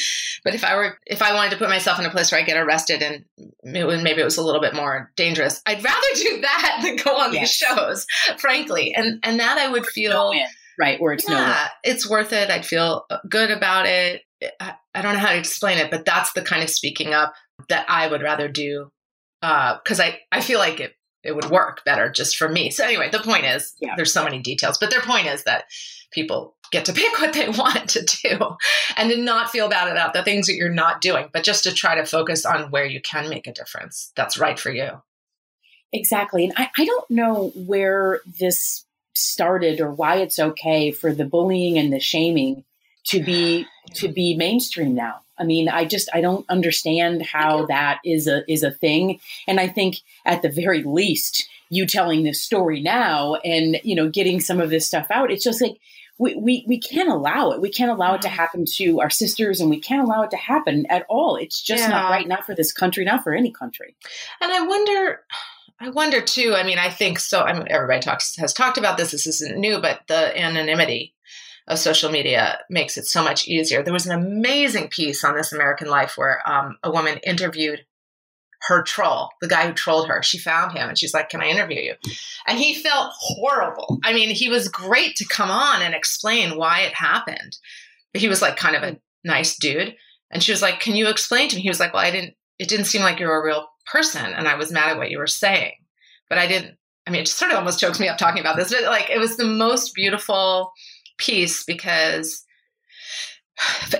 but 0.43 0.53
if 0.53 0.63
I 0.63 0.75
were 0.75 0.97
if 1.07 1.21
I 1.21 1.33
wanted 1.33 1.51
to 1.51 1.57
put 1.57 1.69
myself 1.69 1.99
in 1.99 2.05
a 2.05 2.11
place 2.11 2.31
where 2.31 2.39
I 2.39 2.45
get 2.45 2.57
arrested 2.57 3.01
and 3.01 3.25
it, 3.37 4.03
maybe 4.03 4.21
it 4.21 4.25
was 4.25 4.37
a 4.37 4.43
little 4.43 4.61
bit 4.61 4.75
more 4.75 5.11
dangerous 5.15 5.61
I'd 5.65 5.83
rather 5.83 6.07
do 6.15 6.41
that 6.41 6.79
than 6.83 6.97
go 6.97 7.17
on 7.17 7.33
yes. 7.33 7.41
these 7.41 7.53
shows 7.53 8.05
frankly 8.37 8.93
and 8.93 9.19
and 9.23 9.39
that 9.39 9.57
I 9.57 9.71
would 9.71 9.85
feel 9.87 10.33
right 10.77 11.01
where 11.01 11.13
it's 11.13 11.27
yeah, 11.27 11.67
no 11.83 11.91
it's 11.91 12.09
worth 12.09 12.33
it 12.33 12.49
I'd 12.49 12.65
feel 12.65 13.05
good 13.27 13.51
about 13.51 13.85
it. 13.85 14.21
I, 14.59 14.73
I 14.93 15.01
don't 15.01 15.13
know 15.13 15.19
how 15.19 15.31
to 15.31 15.37
explain 15.37 15.77
it 15.77 15.89
but 15.89 16.05
that's 16.05 16.33
the 16.33 16.41
kind 16.41 16.63
of 16.63 16.69
speaking 16.69 17.13
up 17.13 17.33
that 17.69 17.85
I 17.89 18.07
would 18.07 18.21
rather 18.21 18.47
do 18.47 18.91
because 19.41 19.99
uh, 19.99 20.03
I 20.03 20.19
I 20.31 20.41
feel 20.41 20.59
like 20.59 20.79
it 20.79 20.95
it 21.23 21.35
would 21.35 21.49
work 21.49 21.83
better 21.85 22.09
just 22.09 22.35
for 22.35 22.49
me. 22.49 22.71
So 22.71 22.83
anyway, 22.83 23.09
the 23.09 23.19
point 23.19 23.45
is 23.45 23.75
yeah. 23.79 23.95
there's 23.95 24.13
so 24.13 24.23
many 24.23 24.39
details, 24.39 24.77
but 24.77 24.89
their 24.89 25.01
point 25.01 25.27
is 25.27 25.43
that 25.43 25.65
people 26.11 26.55
get 26.71 26.85
to 26.85 26.93
pick 26.93 27.19
what 27.19 27.33
they 27.33 27.49
want 27.49 27.89
to 27.89 28.03
do 28.23 28.39
and 28.97 29.09
to 29.09 29.17
not 29.17 29.49
feel 29.49 29.69
bad 29.69 29.91
about 29.91 30.13
the 30.13 30.23
things 30.23 30.47
that 30.47 30.55
you're 30.55 30.69
not 30.69 31.01
doing, 31.01 31.29
but 31.31 31.43
just 31.43 31.63
to 31.63 31.73
try 31.73 31.95
to 31.95 32.05
focus 32.05 32.45
on 32.45 32.71
where 32.71 32.85
you 32.85 33.01
can 33.01 33.29
make 33.29 33.47
a 33.47 33.53
difference. 33.53 34.11
That's 34.15 34.39
right 34.39 34.59
for 34.59 34.71
you. 34.71 35.01
Exactly. 35.93 36.45
And 36.45 36.53
I, 36.55 36.69
I 36.77 36.85
don't 36.85 37.09
know 37.11 37.51
where 37.55 38.21
this 38.39 38.85
started 39.13 39.81
or 39.81 39.91
why 39.91 40.17
it's 40.17 40.39
okay 40.39 40.91
for 40.91 41.13
the 41.13 41.25
bullying 41.25 41.77
and 41.77 41.91
the 41.91 41.99
shaming 41.99 42.63
to 43.05 43.21
be 43.23 43.65
to 43.95 44.07
be 44.07 44.35
mainstream 44.35 44.95
now. 44.95 45.21
I 45.37 45.43
mean, 45.43 45.69
I 45.69 45.85
just 45.85 46.09
I 46.13 46.21
don't 46.21 46.45
understand 46.49 47.23
how 47.23 47.65
that 47.67 47.99
is 48.05 48.27
a 48.27 48.49
is 48.51 48.63
a 48.63 48.71
thing. 48.71 49.19
And 49.47 49.59
I 49.59 49.67
think 49.67 49.97
at 50.25 50.41
the 50.41 50.49
very 50.49 50.83
least, 50.83 51.47
you 51.69 51.85
telling 51.87 52.23
this 52.23 52.41
story 52.41 52.81
now 52.81 53.35
and 53.35 53.79
you 53.83 53.95
know 53.95 54.09
getting 54.09 54.39
some 54.39 54.59
of 54.61 54.69
this 54.69 54.85
stuff 54.85 55.07
out, 55.09 55.31
it's 55.31 55.43
just 55.43 55.61
like 55.61 55.77
we, 56.21 56.35
we, 56.35 56.63
we 56.67 56.79
can't 56.79 57.09
allow 57.09 57.49
it. 57.49 57.61
We 57.61 57.71
can't 57.71 57.89
allow 57.89 58.13
it 58.13 58.21
to 58.21 58.27
mm-hmm. 58.27 58.37
happen 58.37 58.65
to 58.75 59.01
our 59.01 59.09
sisters 59.09 59.59
and 59.59 59.71
we 59.71 59.79
can't 59.79 60.03
allow 60.03 60.21
it 60.21 60.29
to 60.29 60.37
happen 60.37 60.85
at 60.87 61.03
all. 61.09 61.35
It's 61.35 61.59
just 61.59 61.81
yeah. 61.81 61.89
not 61.89 62.11
right, 62.11 62.27
not 62.27 62.45
for 62.45 62.53
this 62.53 62.71
country, 62.71 63.03
not 63.03 63.23
for 63.23 63.33
any 63.33 63.51
country. 63.51 63.95
And 64.39 64.51
I 64.51 64.61
wonder, 64.67 65.21
I 65.79 65.89
wonder 65.89 66.21
too, 66.21 66.53
I 66.55 66.61
mean, 66.61 66.77
I 66.77 66.91
think 66.91 67.17
so. 67.17 67.41
I 67.41 67.53
mean, 67.53 67.65
everybody 67.71 68.01
talks, 68.01 68.35
has 68.35 68.53
talked 68.53 68.77
about 68.77 68.97
this. 68.97 69.09
This 69.09 69.25
isn't 69.25 69.57
new, 69.57 69.81
but 69.81 70.01
the 70.07 70.39
anonymity 70.39 71.15
of 71.67 71.79
social 71.79 72.11
media 72.11 72.59
makes 72.69 72.97
it 72.97 73.05
so 73.05 73.23
much 73.23 73.47
easier. 73.47 73.83
There 73.83 73.93
was 73.93 74.05
an 74.05 74.19
amazing 74.19 74.89
piece 74.89 75.23
on 75.23 75.35
This 75.35 75.53
American 75.53 75.87
Life 75.87 76.17
where 76.17 76.41
um, 76.49 76.77
a 76.83 76.91
woman 76.91 77.19
interviewed 77.19 77.85
her 78.67 78.83
troll, 78.83 79.29
the 79.41 79.47
guy 79.47 79.67
who 79.67 79.73
trolled 79.73 80.07
her. 80.07 80.21
She 80.21 80.37
found 80.37 80.77
him 80.77 80.87
and 80.87 80.97
she's 80.97 81.13
like, 81.13 81.29
Can 81.29 81.41
I 81.41 81.47
interview 81.47 81.79
you? 81.79 81.95
And 82.47 82.59
he 82.59 82.75
felt 82.75 83.13
horrible. 83.15 83.99
I 84.03 84.13
mean, 84.13 84.29
he 84.29 84.49
was 84.49 84.67
great 84.67 85.15
to 85.17 85.27
come 85.27 85.49
on 85.49 85.81
and 85.81 85.95
explain 85.95 86.57
why 86.57 86.81
it 86.81 86.93
happened. 86.93 87.57
But 88.13 88.21
he 88.21 88.27
was 88.27 88.41
like 88.41 88.57
kind 88.57 88.75
of 88.75 88.83
a 88.83 88.99
nice 89.23 89.57
dude. 89.57 89.95
And 90.29 90.43
she 90.43 90.51
was 90.51 90.61
like, 90.61 90.79
Can 90.79 90.95
you 90.95 91.09
explain 91.09 91.49
to 91.49 91.55
me? 91.55 91.61
He 91.61 91.69
was 91.69 91.79
like, 91.79 91.93
Well, 91.93 92.05
I 92.05 92.11
didn't, 92.11 92.35
it 92.59 92.69
didn't 92.69 92.85
seem 92.85 93.01
like 93.01 93.19
you 93.19 93.27
were 93.27 93.41
a 93.41 93.45
real 93.45 93.67
person. 93.91 94.25
And 94.25 94.47
I 94.47 94.55
was 94.55 94.71
mad 94.71 94.89
at 94.89 94.97
what 94.97 95.09
you 95.09 95.17
were 95.17 95.27
saying. 95.27 95.73
But 96.29 96.37
I 96.37 96.47
didn't, 96.47 96.77
I 97.07 97.11
mean, 97.11 97.21
it 97.21 97.25
just 97.25 97.37
sort 97.37 97.51
of 97.51 97.57
almost 97.57 97.79
chokes 97.79 97.99
me 97.99 98.07
up 98.07 98.17
talking 98.17 98.39
about 98.39 98.55
this, 98.55 98.71
but 98.71 98.83
like 98.83 99.09
it 99.09 99.19
was 99.19 99.37
the 99.37 99.45
most 99.45 99.95
beautiful 99.95 100.71
piece 101.21 101.63
because 101.63 102.43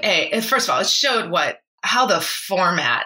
a 0.04 0.42
first 0.42 0.68
of 0.68 0.76
all 0.76 0.82
it 0.82 0.88
showed 0.88 1.30
what 1.30 1.60
how 1.84 2.06
the 2.06 2.20
format 2.22 3.06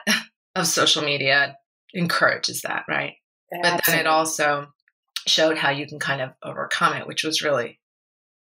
of 0.55 0.67
social 0.67 1.03
media 1.03 1.57
encourages 1.93 2.61
that 2.61 2.85
right 2.87 3.15
Absolutely. 3.53 3.77
but 3.77 3.85
then 3.85 3.99
it 3.99 4.07
also 4.07 4.67
showed 5.27 5.57
how 5.57 5.71
you 5.71 5.85
can 5.85 5.99
kind 5.99 6.21
of 6.21 6.31
overcome 6.43 6.93
it 6.93 7.07
which 7.07 7.23
was 7.23 7.41
really 7.41 7.79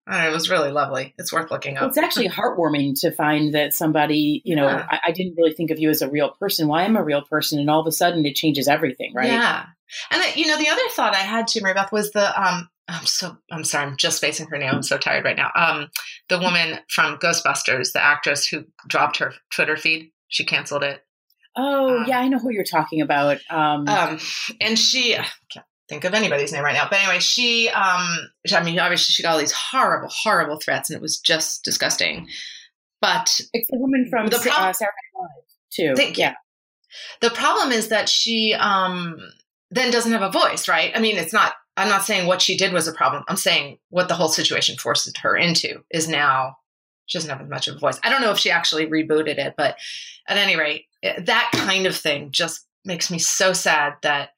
know, 0.09 0.29
it 0.29 0.33
was 0.33 0.49
really 0.49 0.71
lovely. 0.71 1.13
It's 1.17 1.33
worth 1.33 1.51
looking 1.51 1.77
up. 1.77 1.89
It's 1.89 1.97
actually 1.97 2.29
heartwarming 2.29 2.99
to 3.01 3.11
find 3.11 3.53
that 3.53 3.73
somebody, 3.73 4.41
you 4.45 4.55
know, 4.55 4.67
yeah. 4.67 4.87
I, 4.89 4.99
I, 5.07 5.11
didn't 5.11 5.35
really 5.37 5.53
think 5.53 5.71
of 5.71 5.79
you 5.79 5.89
as 5.89 6.01
a 6.01 6.09
real 6.09 6.29
person. 6.29 6.67
Well, 6.67 6.79
I 6.79 6.83
am 6.83 6.95
a 6.95 7.03
real 7.03 7.21
person, 7.21 7.59
and 7.59 7.69
all 7.69 7.81
of 7.81 7.87
a 7.87 7.91
sudden 7.91 8.25
it 8.25 8.35
changes 8.35 8.67
everything, 8.67 9.13
right? 9.13 9.27
Yeah. 9.27 9.65
And 10.11 10.35
you 10.35 10.47
know, 10.47 10.57
the 10.57 10.69
other 10.69 10.81
thought 10.91 11.13
I 11.15 11.19
had 11.19 11.47
to 11.49 11.61
Mary 11.61 11.73
Beth 11.73 11.91
was 11.91 12.11
the 12.11 12.41
um, 12.41 12.69
I'm 12.87 13.05
so 13.05 13.37
I'm 13.51 13.63
sorry, 13.63 13.85
I'm 13.85 13.97
just 13.97 14.21
facing 14.21 14.47
her 14.47 14.57
name. 14.57 14.73
I'm 14.73 14.83
so 14.83 14.97
tired 14.97 15.25
right 15.25 15.35
now. 15.35 15.51
Um, 15.55 15.89
the 16.29 16.39
woman 16.39 16.79
from 16.89 17.17
Ghostbusters, 17.17 17.91
the 17.91 18.03
actress 18.03 18.47
who 18.47 18.65
dropped 18.87 19.17
her 19.17 19.33
Twitter 19.51 19.75
feed, 19.75 20.11
she 20.29 20.45
canceled 20.45 20.83
it. 20.83 21.03
Oh 21.57 21.99
um, 21.99 22.05
yeah, 22.07 22.19
I 22.19 22.27
know 22.27 22.39
who 22.39 22.51
you're 22.51 22.63
talking 22.63 23.01
about. 23.01 23.39
Um, 23.49 23.87
um 23.87 24.19
and 24.61 24.79
she 24.79 25.17
I 25.17 25.27
can't 25.51 25.65
think 25.89 26.05
of 26.05 26.13
anybody's 26.13 26.53
name 26.53 26.63
right 26.63 26.73
now, 26.73 26.87
but 26.89 26.99
anyway, 26.99 27.19
she 27.19 27.69
um, 27.69 28.29
I 28.53 28.63
mean, 28.63 28.79
obviously 28.79 29.13
she 29.13 29.23
got 29.23 29.33
all 29.33 29.39
these 29.39 29.51
horrible, 29.51 30.09
horrible 30.09 30.57
threats, 30.57 30.89
and 30.89 30.95
it 30.95 31.01
was 31.01 31.19
just 31.19 31.63
disgusting. 31.63 32.27
But 33.01 33.41
it's 33.53 33.69
the 33.69 33.77
woman 33.77 34.07
from 34.09 34.27
the 34.27 34.39
pro- 34.39 34.51
uh, 34.51 34.73
Saturday 34.73 34.93
Night 35.19 35.43
too. 35.71 35.93
Thank 35.95 36.17
yeah. 36.17 36.35
The 37.19 37.29
problem 37.31 37.71
is 37.71 37.89
that 37.89 38.07
she 38.07 38.53
um 38.53 39.19
then 39.71 39.91
doesn't 39.91 40.11
have 40.13 40.21
a 40.21 40.31
voice, 40.31 40.67
right? 40.67 40.91
I 40.95 40.99
mean, 40.99 41.17
it's 41.17 41.33
not 41.33 41.53
I'm 41.77 41.89
not 41.89 42.03
saying 42.03 42.27
what 42.27 42.41
she 42.41 42.57
did 42.57 42.73
was 42.73 42.87
a 42.87 42.93
problem. 42.93 43.23
I'm 43.27 43.37
saying 43.37 43.77
what 43.89 44.07
the 44.07 44.15
whole 44.15 44.29
situation 44.29 44.77
forced 44.77 45.17
her 45.19 45.37
into 45.37 45.83
is 45.91 46.07
now 46.07 46.57
she 47.05 47.17
doesn't 47.17 47.29
have 47.29 47.41
as 47.41 47.49
much 47.49 47.67
of 47.67 47.75
a 47.75 47.79
voice. 47.79 47.99
I 48.03 48.09
don't 48.09 48.21
know 48.21 48.31
if 48.31 48.39
she 48.39 48.51
actually 48.51 48.87
rebooted 48.87 49.37
it, 49.37 49.53
but 49.55 49.77
at 50.27 50.37
any 50.37 50.57
rate, 50.57 50.85
that 51.03 51.49
kind 51.53 51.85
of 51.85 51.95
thing 51.95 52.31
just 52.31 52.65
makes 52.83 53.09
me 53.09 53.19
so 53.19 53.53
sad 53.53 53.93
that 54.01 54.31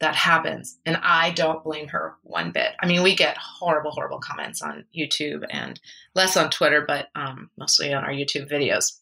that 0.00 0.14
happens. 0.14 0.78
And 0.86 0.96
I 1.02 1.30
don't 1.30 1.64
blame 1.64 1.88
her 1.88 2.14
one 2.22 2.52
bit. 2.52 2.72
I 2.80 2.86
mean, 2.86 3.02
we 3.02 3.14
get 3.14 3.36
horrible, 3.36 3.90
horrible 3.90 4.20
comments 4.20 4.62
on 4.62 4.84
YouTube 4.96 5.44
and 5.50 5.80
less 6.14 6.36
on 6.36 6.50
Twitter, 6.50 6.84
but 6.86 7.08
um, 7.14 7.50
mostly 7.56 7.92
on 7.92 8.04
our 8.04 8.12
YouTube 8.12 8.50
videos. 8.50 8.98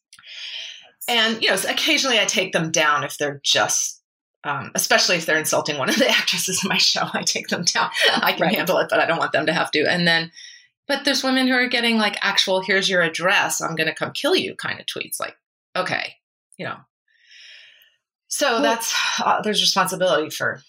And, 1.09 1.43
you 1.43 1.51
know, 1.51 1.57
occasionally 1.69 2.19
I 2.19 2.25
take 2.25 2.53
them 2.53 2.71
down 2.71 3.05
if 3.05 3.19
they're 3.19 3.41
just 3.45 3.96
um, 4.47 4.71
especially 4.75 5.17
if 5.17 5.27
they're 5.27 5.39
insulting 5.39 5.77
one 5.77 5.89
of 5.89 5.99
the 5.99 6.09
actresses 6.11 6.63
in 6.63 6.69
my 6.69 6.77
show. 6.77 7.03
I 7.13 7.23
take 7.23 7.49
them 7.49 7.65
down. 7.65 7.91
I 8.15 8.33
can 8.33 8.43
right. 8.43 8.55
handle 8.55 8.79
it, 8.79 8.89
but 8.89 9.01
I 9.01 9.07
don't 9.07 9.19
want 9.19 9.33
them 9.33 9.47
to 9.47 9.53
have 9.53 9.71
to. 9.73 9.85
And 9.91 10.07
then, 10.07 10.31
but 10.87 11.05
there's 11.05 11.25
women 11.25 11.49
who 11.49 11.55
are 11.55 11.67
getting 11.67 11.99
like 11.99 12.17
actual, 12.23 12.61
here's 12.61 12.89
your 12.89 13.03
address, 13.03 13.61
I'm 13.61 13.75
going 13.75 13.89
to 13.89 13.95
come 13.95 14.13
kill 14.13 14.37
you 14.37 14.55
kind 14.55 14.79
of 14.79 14.87
tweets. 14.87 15.19
Like, 15.19 15.37
okay, 15.75 16.15
you 16.57 16.65
know. 16.67 16.77
So 18.29 18.55
well, 18.55 18.63
that's, 18.63 18.95
uh, 19.21 19.43
there's 19.43 19.61
responsibility 19.61 20.31
for 20.31 20.61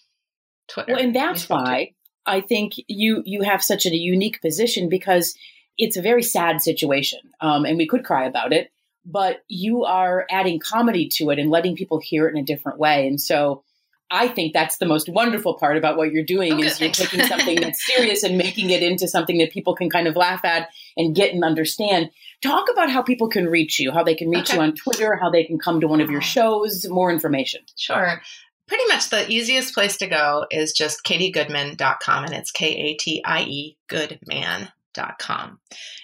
Twitter. 0.67 0.93
Well, 0.93 1.01
and 1.01 1.15
that's 1.15 1.47
why 1.47 1.93
I 2.25 2.41
think 2.41 2.73
you, 2.87 3.21
you 3.25 3.43
have 3.43 3.63
such 3.63 3.85
a 3.85 3.95
unique 3.95 4.41
position 4.41 4.89
because 4.89 5.35
it's 5.77 5.97
a 5.97 6.01
very 6.01 6.23
sad 6.23 6.61
situation. 6.61 7.19
Um, 7.41 7.65
and 7.65 7.77
we 7.77 7.87
could 7.87 8.03
cry 8.03 8.25
about 8.25 8.53
it 8.53 8.71
but 9.09 9.43
you 9.47 9.85
are 9.85 10.27
adding 10.29 10.59
comedy 10.59 11.07
to 11.07 11.29
it 11.29 11.39
and 11.39 11.49
letting 11.49 11.77
people 11.77 11.97
hear 11.97 12.27
it 12.27 12.35
in 12.35 12.43
a 12.43 12.45
different 12.45 12.77
way. 12.77 13.07
And 13.07 13.21
so 13.21 13.63
I 14.09 14.27
think 14.27 14.53
that's 14.53 14.77
the 14.77 14.85
most 14.85 15.09
wonderful 15.09 15.55
part 15.55 15.77
about 15.77 15.97
what 15.97 16.11
you're 16.11 16.23
doing 16.23 16.53
okay, 16.53 16.65
is 16.65 16.79
you're 16.79 16.87
thanks. 16.87 16.97
taking 16.97 17.25
something 17.25 17.59
that's 17.61 17.85
serious 17.85 18.23
and 18.23 18.37
making 18.37 18.69
it 18.69 18.81
into 18.81 19.07
something 19.07 19.37
that 19.39 19.51
people 19.51 19.75
can 19.75 19.89
kind 19.89 20.07
of 20.07 20.15
laugh 20.15 20.45
at 20.45 20.69
and 20.95 21.15
get 21.15 21.33
and 21.33 21.43
understand. 21.43 22.09
Talk 22.41 22.67
about 22.71 22.89
how 22.89 23.01
people 23.01 23.27
can 23.27 23.47
reach 23.47 23.79
you, 23.79 23.91
how 23.91 24.03
they 24.03 24.15
can 24.15 24.29
reach 24.29 24.49
okay. 24.49 24.55
you 24.55 24.63
on 24.63 24.75
Twitter, 24.75 25.15
how 25.15 25.29
they 25.29 25.43
can 25.43 25.59
come 25.59 25.81
to 25.81 25.87
one 25.87 26.01
of 26.01 26.09
your 26.09 26.21
shows, 26.21 26.87
more 26.89 27.11
information. 27.11 27.61
Sure. 27.75 28.21
Pretty 28.67 28.85
much 28.87 29.09
the 29.09 29.29
easiest 29.29 29.73
place 29.73 29.97
to 29.97 30.07
go 30.07 30.45
is 30.51 30.73
just 30.73 31.03
katiegoodman.com 31.03 32.23
and 32.25 32.33
it's 32.33 32.51
K 32.51 32.67
A 32.67 32.93
T 32.95 33.21
I 33.25 33.43
E 33.43 33.77
goodman 33.87 34.69
katiegoodman.com. 34.97 35.59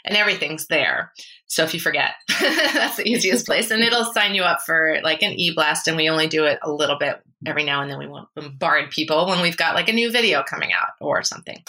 And 0.06 0.18
everything's 0.18 0.68
there. 0.68 1.12
So 1.48 1.64
if 1.64 1.74
you 1.74 1.80
forget, 1.80 2.12
that's 2.40 2.98
the 2.98 3.08
easiest 3.08 3.46
place. 3.46 3.72
And 3.72 3.84
it'll 3.84 4.06
sign 4.06 4.36
you 4.36 4.44
up 4.44 4.62
for 4.62 4.98
like 5.04 5.22
an 5.22 5.34
e 5.34 5.54
blast. 5.54 5.88
And 5.88 5.98
we 5.98 6.10
only 6.10 6.28
do 6.28 6.46
it 6.46 6.60
a 6.62 6.72
little 6.72 6.98
bit 6.98 7.22
every 7.46 7.64
now 7.64 7.82
and 7.82 7.90
then. 7.90 8.00
We 8.00 8.08
won't 8.08 8.30
bombard 8.36 8.92
people 8.92 9.28
when 9.28 9.42
we've 9.42 9.58
got 9.58 9.76
like 9.76 9.90
a 9.90 9.94
new 9.94 10.12
video 10.12 10.44
coming 10.44 10.72
out 10.74 10.90
or 11.00 11.24
something. 11.24 11.64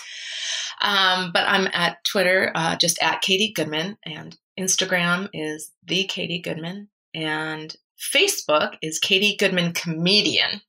Um, 0.80 1.30
but 1.32 1.44
I'm 1.46 1.68
at 1.72 2.04
Twitter, 2.04 2.52
uh, 2.54 2.76
just 2.76 3.02
at 3.02 3.22
Katie 3.22 3.52
Goodman, 3.52 3.96
and 4.04 4.36
Instagram 4.58 5.28
is 5.32 5.70
the 5.84 6.04
Katie 6.04 6.40
Goodman, 6.40 6.88
and 7.14 7.74
Facebook 7.98 8.76
is 8.82 8.98
Katie 8.98 9.36
Goodman 9.36 9.72
Comedian. 9.72 10.60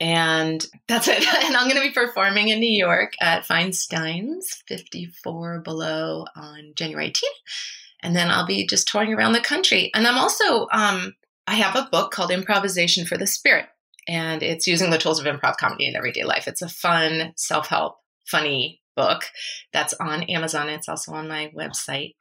And 0.00 0.66
that's 0.88 1.06
it. 1.06 1.24
And 1.44 1.56
I'm 1.56 1.68
going 1.68 1.80
to 1.80 1.88
be 1.88 1.94
performing 1.94 2.48
in 2.48 2.58
New 2.58 2.70
York 2.70 3.14
at 3.20 3.46
Feinstein's 3.46 4.62
54 4.66 5.60
Below 5.60 6.26
on 6.34 6.72
January 6.74 7.10
18th. 7.10 8.02
And 8.02 8.16
then 8.16 8.30
I'll 8.30 8.46
be 8.46 8.66
just 8.66 8.88
touring 8.88 9.14
around 9.14 9.32
the 9.32 9.40
country. 9.40 9.92
And 9.94 10.06
I'm 10.06 10.18
also, 10.18 10.66
um, 10.72 11.14
I 11.46 11.54
have 11.54 11.76
a 11.76 11.88
book 11.90 12.10
called 12.10 12.32
Improvisation 12.32 13.06
for 13.06 13.16
the 13.16 13.28
Spirit. 13.28 13.66
And 14.08 14.42
it's 14.42 14.66
using 14.66 14.90
the 14.90 14.98
tools 14.98 15.20
of 15.20 15.26
improv 15.26 15.56
comedy 15.56 15.86
in 15.86 15.96
everyday 15.96 16.24
life. 16.24 16.48
It's 16.48 16.62
a 16.62 16.68
fun, 16.68 17.32
self 17.36 17.68
help, 17.68 17.96
funny 18.26 18.80
book 18.96 19.24
that's 19.72 19.94
on 19.94 20.24
Amazon. 20.24 20.68
It's 20.68 20.88
also 20.88 21.12
on 21.12 21.28
my 21.28 21.52
website. 21.56 22.14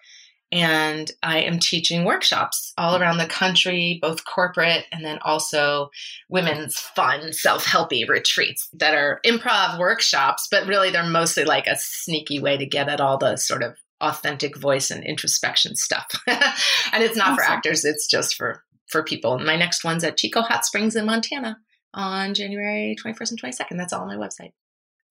And 0.54 1.10
I 1.24 1.40
am 1.40 1.60
teaching 1.60 2.04
workshops 2.04 2.74
all 2.78 3.02
around 3.02 3.18
the 3.18 3.26
country, 3.26 4.00
both 4.02 4.26
corporate 4.26 4.84
and 4.92 5.06
then 5.06 5.18
also 5.22 5.92
women's 6.30 6.78
fun, 6.78 7.32
self 7.32 7.66
helpy 7.66 8.08
retreats 8.08 8.68
that 8.74 8.94
are 8.94 9.22
improv 9.26 9.80
workshops, 9.80 10.50
but 10.52 10.68
really 10.68 10.92
they're 10.92 11.06
mostly 11.06 11.46
like 11.46 11.68
a 11.68 11.78
sneaky 11.78 12.40
way 12.40 12.58
to 12.58 12.66
get 12.66 12.90
at 12.90 13.00
all 13.00 13.18
the 13.18 13.38
sort 13.38 13.64
of 13.64 13.78
authentic 14.02 14.58
voice 14.58 14.92
and 14.92 15.06
introspection 15.06 15.76
stuff. 15.76 16.12
and 16.28 17.02
it's 17.02 17.16
not 17.16 17.30
awesome. 17.30 17.38
for 17.38 17.44
actors, 17.44 17.86
it's 17.86 18.08
just 18.08 18.36
for 18.36 18.64
for 18.90 19.04
people. 19.04 19.36
And 19.36 19.46
my 19.46 19.56
next 19.56 19.86
one's 19.86 20.04
at 20.04 20.18
Chico 20.18 20.42
Hot 20.42 20.66
Springs 20.66 20.98
in 20.98 21.06
Montana 21.06 21.58
on 21.94 22.34
January 22.34 22.96
21st 23.04 23.32
and 23.32 23.42
22nd. 23.42 23.78
That's 23.78 23.94
all 23.94 24.02
on 24.02 24.08
my 24.08 24.16
website. 24.16 24.52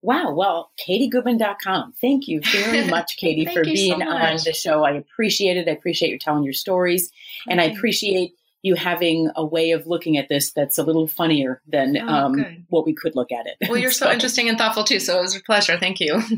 Wow. 0.03 0.33
Well, 0.33 0.71
katiegoodman.com. 0.87 1.95
Thank 2.01 2.27
you 2.27 2.41
very 2.41 2.87
much, 2.91 3.17
Katie, 3.17 3.47
for 3.47 3.63
being 3.63 4.01
so 4.01 4.09
on 4.09 4.37
the 4.45 4.53
show. 4.53 4.85
I 4.85 4.93
appreciate 4.93 5.57
it. 5.57 5.69
I 5.69 5.73
appreciate 5.73 6.11
you 6.11 6.19
telling 6.19 6.43
your 6.43 6.55
stories. 6.55 7.11
And 7.49 7.61
I 7.61 7.65
appreciate 7.65 8.35
you 8.63 8.75
having 8.75 9.31
a 9.37 9.45
way 9.45 9.71
of 9.71 9.87
looking 9.87 10.19
at 10.19 10.29
this 10.29 10.53
that's 10.53 10.79
a 10.79 10.83
little 10.83 11.07
funnier 11.07 11.63
than 11.67 11.97
oh, 11.97 12.07
um, 12.07 12.67
what 12.69 12.85
we 12.85 12.95
could 12.95 13.17
look 13.17 13.33
at 13.33 13.47
it. 13.47 13.69
Well, 13.69 13.79
you're 13.79 13.91
so, 13.91 14.07
so 14.07 14.13
interesting 14.13 14.49
and 14.49 14.59
thoughtful 14.59 14.85
too. 14.85 15.01
So 15.01 15.19
it 15.19 15.23
was 15.23 15.37
a 15.37 15.43
pleasure. 15.43 15.79
Thank 15.79 16.01
you. 16.01 16.23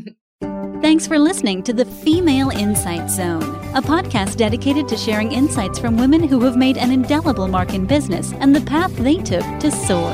Thanks 0.81 1.07
for 1.07 1.17
listening 1.17 1.63
to 1.63 1.71
the 1.71 1.85
Female 1.85 2.49
Insight 2.49 3.09
Zone, 3.09 3.43
a 3.73 3.81
podcast 3.81 4.35
dedicated 4.35 4.85
to 4.89 4.97
sharing 4.97 5.31
insights 5.31 5.79
from 5.79 5.95
women 5.95 6.27
who 6.27 6.41
have 6.41 6.57
made 6.57 6.77
an 6.77 6.91
indelible 6.91 7.47
mark 7.47 7.73
in 7.73 7.85
business 7.85 8.33
and 8.33 8.53
the 8.53 8.59
path 8.61 8.93
they 8.97 9.15
took 9.15 9.45
to 9.61 9.71
soar. 9.71 10.13